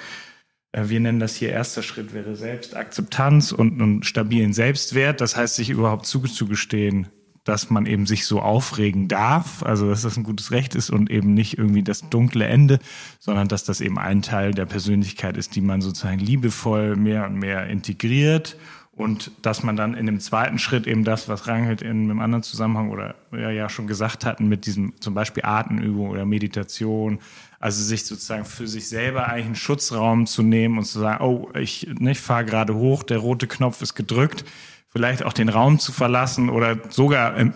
wir 0.76 1.00
nennen 1.00 1.20
das 1.20 1.36
hier 1.36 1.50
erster 1.50 1.82
Schritt 1.82 2.14
wäre 2.14 2.34
Selbstakzeptanz 2.34 3.52
und 3.52 3.80
einen 3.80 4.02
stabilen 4.02 4.52
Selbstwert. 4.52 5.20
Das 5.20 5.36
heißt, 5.36 5.54
sich 5.54 5.70
überhaupt 5.70 6.06
zuzugestehen, 6.06 7.08
dass 7.44 7.70
man 7.70 7.86
eben 7.86 8.06
sich 8.06 8.26
so 8.26 8.40
aufregen 8.40 9.06
darf, 9.06 9.62
also 9.62 9.88
dass 9.88 10.02
das 10.02 10.16
ein 10.16 10.24
gutes 10.24 10.50
Recht 10.50 10.74
ist 10.74 10.90
und 10.90 11.10
eben 11.10 11.34
nicht 11.34 11.58
irgendwie 11.58 11.82
das 11.82 12.08
dunkle 12.08 12.46
Ende, 12.46 12.78
sondern 13.20 13.48
dass 13.48 13.64
das 13.64 13.80
eben 13.82 13.98
ein 13.98 14.22
Teil 14.22 14.52
der 14.52 14.64
Persönlichkeit 14.64 15.36
ist, 15.36 15.54
die 15.54 15.60
man 15.60 15.82
sozusagen 15.82 16.18
liebevoll 16.18 16.96
mehr 16.96 17.26
und 17.26 17.38
mehr 17.38 17.66
integriert 17.66 18.56
Und 18.96 19.32
dass 19.42 19.64
man 19.64 19.76
dann 19.76 19.94
in 19.94 20.06
dem 20.06 20.20
zweiten 20.20 20.58
Schritt 20.58 20.86
eben 20.86 21.02
das, 21.02 21.28
was 21.28 21.48
Rangelt 21.48 21.82
in 21.82 22.04
einem 22.04 22.20
anderen 22.20 22.44
Zusammenhang 22.44 22.90
oder 22.90 23.16
ja, 23.32 23.50
ja 23.50 23.68
schon 23.68 23.88
gesagt 23.88 24.24
hatten, 24.24 24.48
mit 24.48 24.66
diesem 24.66 24.92
zum 25.00 25.14
Beispiel 25.14 25.44
Atemübung 25.44 26.10
oder 26.10 26.24
Meditation, 26.24 27.18
also 27.64 27.82
sich 27.82 28.04
sozusagen 28.04 28.44
für 28.44 28.68
sich 28.68 28.90
selber 28.90 29.26
eigentlich 29.26 29.46
einen 29.46 29.54
Schutzraum 29.54 30.26
zu 30.26 30.42
nehmen 30.42 30.76
und 30.76 30.84
zu 30.84 30.98
sagen, 30.98 31.24
oh, 31.24 31.48
ich 31.58 31.88
nicht 31.98 32.20
fahre 32.20 32.44
gerade 32.44 32.74
hoch, 32.74 33.02
der 33.02 33.16
rote 33.16 33.46
Knopf 33.46 33.80
ist 33.80 33.94
gedrückt, 33.94 34.44
vielleicht 34.90 35.22
auch 35.22 35.32
den 35.32 35.48
Raum 35.48 35.78
zu 35.78 35.90
verlassen 35.90 36.50
oder 36.50 36.76
sogar 36.90 37.38
ähm, 37.38 37.54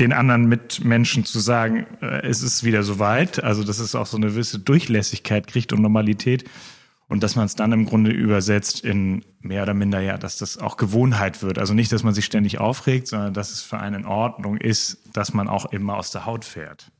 den 0.00 0.12
anderen 0.12 0.46
Mitmenschen 0.46 1.24
zu 1.24 1.38
sagen, 1.38 1.86
äh, 2.02 2.26
es 2.26 2.42
ist 2.42 2.64
wieder 2.64 2.82
soweit. 2.82 3.44
Also 3.44 3.62
dass 3.62 3.78
es 3.78 3.94
auch 3.94 4.06
so 4.06 4.16
eine 4.16 4.26
gewisse 4.26 4.58
Durchlässigkeit 4.58 5.46
kriegt 5.46 5.72
und 5.72 5.82
Normalität. 5.82 6.50
Und 7.06 7.22
dass 7.22 7.36
man 7.36 7.46
es 7.46 7.54
dann 7.54 7.70
im 7.70 7.86
Grunde 7.86 8.10
übersetzt 8.10 8.84
in 8.84 9.24
mehr 9.40 9.62
oder 9.62 9.74
minder, 9.74 10.00
ja, 10.00 10.18
dass 10.18 10.36
das 10.36 10.58
auch 10.58 10.76
Gewohnheit 10.76 11.44
wird. 11.44 11.60
Also 11.60 11.74
nicht, 11.74 11.92
dass 11.92 12.02
man 12.02 12.12
sich 12.12 12.24
ständig 12.24 12.58
aufregt, 12.58 13.06
sondern 13.06 13.34
dass 13.34 13.52
es 13.52 13.62
für 13.62 13.78
einen 13.78 14.00
in 14.02 14.04
Ordnung 14.04 14.56
ist, 14.56 14.98
dass 15.12 15.32
man 15.32 15.46
auch 15.46 15.66
immer 15.66 15.96
aus 15.96 16.10
der 16.10 16.26
Haut 16.26 16.44
fährt. 16.44 16.90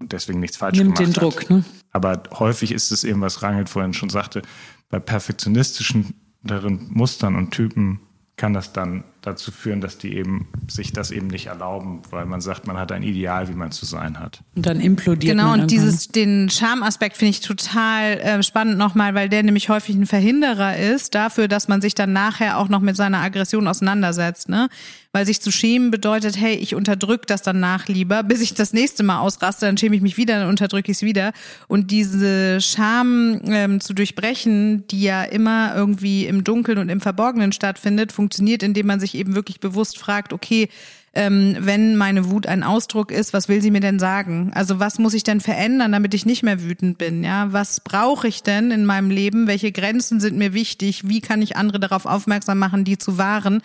Und 0.00 0.12
deswegen 0.12 0.40
nichts 0.40 0.56
falsch 0.56 0.78
Nimmt 0.78 0.96
gemacht 0.96 1.16
den 1.16 1.20
Druck, 1.20 1.42
hat. 1.42 1.50
ne? 1.50 1.64
Aber 1.92 2.22
häufig 2.38 2.72
ist 2.72 2.90
es 2.90 3.04
eben, 3.04 3.20
was 3.20 3.42
Rangelt 3.42 3.68
vorhin 3.68 3.92
schon 3.92 4.10
sagte, 4.10 4.42
bei 4.88 4.98
perfektionistischen 4.98 6.14
Mustern 6.42 7.36
und 7.36 7.50
Typen 7.50 8.00
kann 8.40 8.54
das 8.54 8.72
dann 8.72 9.04
dazu 9.20 9.52
führen, 9.52 9.82
dass 9.82 9.98
die 9.98 10.16
eben 10.16 10.48
sich 10.66 10.94
das 10.94 11.10
eben 11.10 11.26
nicht 11.26 11.48
erlauben, 11.48 12.00
weil 12.08 12.24
man 12.24 12.40
sagt, 12.40 12.66
man 12.66 12.78
hat 12.78 12.90
ein 12.90 13.02
Ideal, 13.02 13.48
wie 13.48 13.52
man 13.52 13.70
zu 13.70 13.84
sein 13.84 14.18
hat. 14.18 14.42
Und 14.56 14.64
dann 14.64 14.80
implodiert 14.80 15.36
Genau, 15.36 15.50
man 15.50 15.60
und 15.62 15.70
dieses, 15.70 16.08
den 16.08 16.48
Schamaspekt 16.48 17.18
finde 17.18 17.30
ich 17.30 17.40
total 17.40 18.18
äh, 18.18 18.42
spannend 18.42 18.78
nochmal, 18.78 19.14
weil 19.14 19.28
der 19.28 19.42
nämlich 19.42 19.68
häufig 19.68 19.94
ein 19.94 20.06
Verhinderer 20.06 20.78
ist 20.78 21.14
dafür, 21.14 21.48
dass 21.48 21.68
man 21.68 21.82
sich 21.82 21.94
dann 21.94 22.14
nachher 22.14 22.56
auch 22.56 22.70
noch 22.70 22.80
mit 22.80 22.96
seiner 22.96 23.18
Aggression 23.18 23.68
auseinandersetzt, 23.68 24.48
ne? 24.48 24.70
Weil 25.12 25.26
sich 25.26 25.40
zu 25.40 25.50
schämen 25.50 25.90
bedeutet, 25.90 26.38
hey, 26.38 26.54
ich 26.54 26.76
unterdrück 26.76 27.26
das 27.26 27.42
dann 27.42 27.58
nach 27.58 27.88
lieber, 27.88 28.22
bis 28.22 28.40
ich 28.40 28.54
das 28.54 28.72
nächste 28.72 29.02
Mal 29.02 29.20
ausraste, 29.20 29.66
dann 29.66 29.76
schäme 29.76 29.96
ich 29.96 30.02
mich 30.02 30.16
wieder, 30.16 30.38
dann 30.38 30.48
unterdrücke 30.48 30.92
ich 30.92 30.98
es 30.98 31.02
wieder. 31.02 31.32
Und 31.66 31.90
diese 31.90 32.60
Scham 32.60 33.40
ähm, 33.44 33.80
zu 33.80 33.92
durchbrechen, 33.92 34.86
die 34.88 35.02
ja 35.02 35.24
immer 35.24 35.74
irgendwie 35.74 36.26
im 36.26 36.44
Dunkeln 36.44 36.78
und 36.78 36.88
im 36.88 37.00
Verborgenen 37.00 37.50
stattfindet, 37.50 38.12
funktioniert, 38.12 38.62
indem 38.62 38.86
man 38.86 39.00
sich 39.00 39.16
eben 39.16 39.34
wirklich 39.34 39.58
bewusst 39.58 39.98
fragt, 39.98 40.32
okay, 40.32 40.68
ähm, 41.12 41.56
wenn 41.58 41.96
meine 41.96 42.30
Wut 42.30 42.46
ein 42.46 42.62
Ausdruck 42.62 43.10
ist, 43.10 43.32
was 43.32 43.48
will 43.48 43.60
sie 43.60 43.72
mir 43.72 43.80
denn 43.80 43.98
sagen? 43.98 44.52
Also 44.54 44.78
was 44.78 44.98
muss 44.98 45.14
ich 45.14 45.24
denn 45.24 45.40
verändern, 45.40 45.90
damit 45.90 46.14
ich 46.14 46.24
nicht 46.24 46.44
mehr 46.44 46.62
wütend 46.62 46.98
bin? 46.98 47.24
Ja, 47.24 47.52
was 47.52 47.80
brauche 47.80 48.28
ich 48.28 48.42
denn 48.44 48.70
in 48.70 48.84
meinem 48.84 49.10
Leben? 49.10 49.48
Welche 49.48 49.72
Grenzen 49.72 50.20
sind 50.20 50.36
mir 50.36 50.54
wichtig? 50.54 51.08
Wie 51.08 51.20
kann 51.20 51.42
ich 51.42 51.56
andere 51.56 51.80
darauf 51.80 52.06
aufmerksam 52.06 52.58
machen, 52.58 52.84
die 52.84 52.96
zu 52.96 53.18
wahren? 53.18 53.60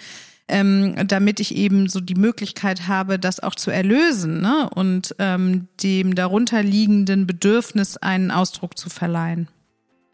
Ähm, 0.48 0.96
damit 1.08 1.40
ich 1.40 1.56
eben 1.56 1.90
so 1.90 2.00
die 2.00 2.14
Möglichkeit 2.14 2.88
habe, 2.88 3.18
das 3.18 3.40
auch 3.40 3.56
zu 3.56 3.72
erlösen 3.72 4.42
ne? 4.42 4.70
und 4.76 5.16
ähm, 5.18 5.68
dem 5.82 6.14
darunterliegenden 6.14 7.26
Bedürfnis 7.26 7.98
einen 7.98 8.30
Ausdruck 8.30 8.78
zu 8.78 8.92
verleihen. 8.92 9.48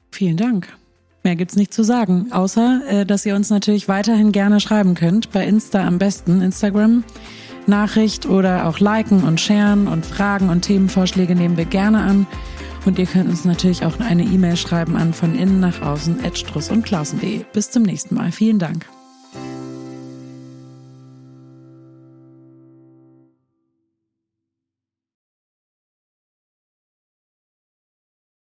Vielen 0.10 0.38
Dank. 0.38 0.70
Mehr 1.24 1.36
gibt's 1.36 1.56
nicht 1.56 1.74
zu 1.74 1.84
sagen, 1.84 2.32
außer 2.32 2.82
äh, 2.88 3.06
dass 3.06 3.26
ihr 3.26 3.36
uns 3.36 3.50
natürlich 3.50 3.88
weiterhin 3.88 4.32
gerne 4.32 4.60
schreiben 4.60 4.96
könnt. 4.96 5.32
Bei 5.32 5.46
Insta 5.46 5.86
am 5.86 5.98
besten, 5.98 6.42
Instagram. 6.42 7.04
Nachricht 7.68 8.26
oder 8.26 8.68
auch 8.68 8.80
liken 8.80 9.24
und 9.24 9.40
sharen 9.40 9.88
und 9.88 10.06
Fragen 10.06 10.50
und 10.50 10.62
Themenvorschläge 10.62 11.36
nehmen 11.36 11.58
wir 11.58 11.66
gerne 11.66 12.00
an. 12.00 12.28
Und 12.86 12.98
ihr 12.98 13.06
könnt 13.06 13.30
uns 13.30 13.46
natürlich 13.46 13.86
auch 13.86 14.00
eine 14.00 14.24
E-Mail 14.24 14.58
schreiben 14.58 14.96
an 14.96 15.14
von 15.14 15.36
innen 15.36 15.60
nach 15.60 15.82
außen 15.82 16.26
at 16.26 16.38
struss 16.38 16.72
und 16.72 16.84
klausen.de. 16.84 17.46
Bis 17.54 17.70
zum 17.70 17.84
nächsten 17.84 18.16
Mal. 18.16 18.32
Vielen 18.32 18.58
Dank. 18.58 18.88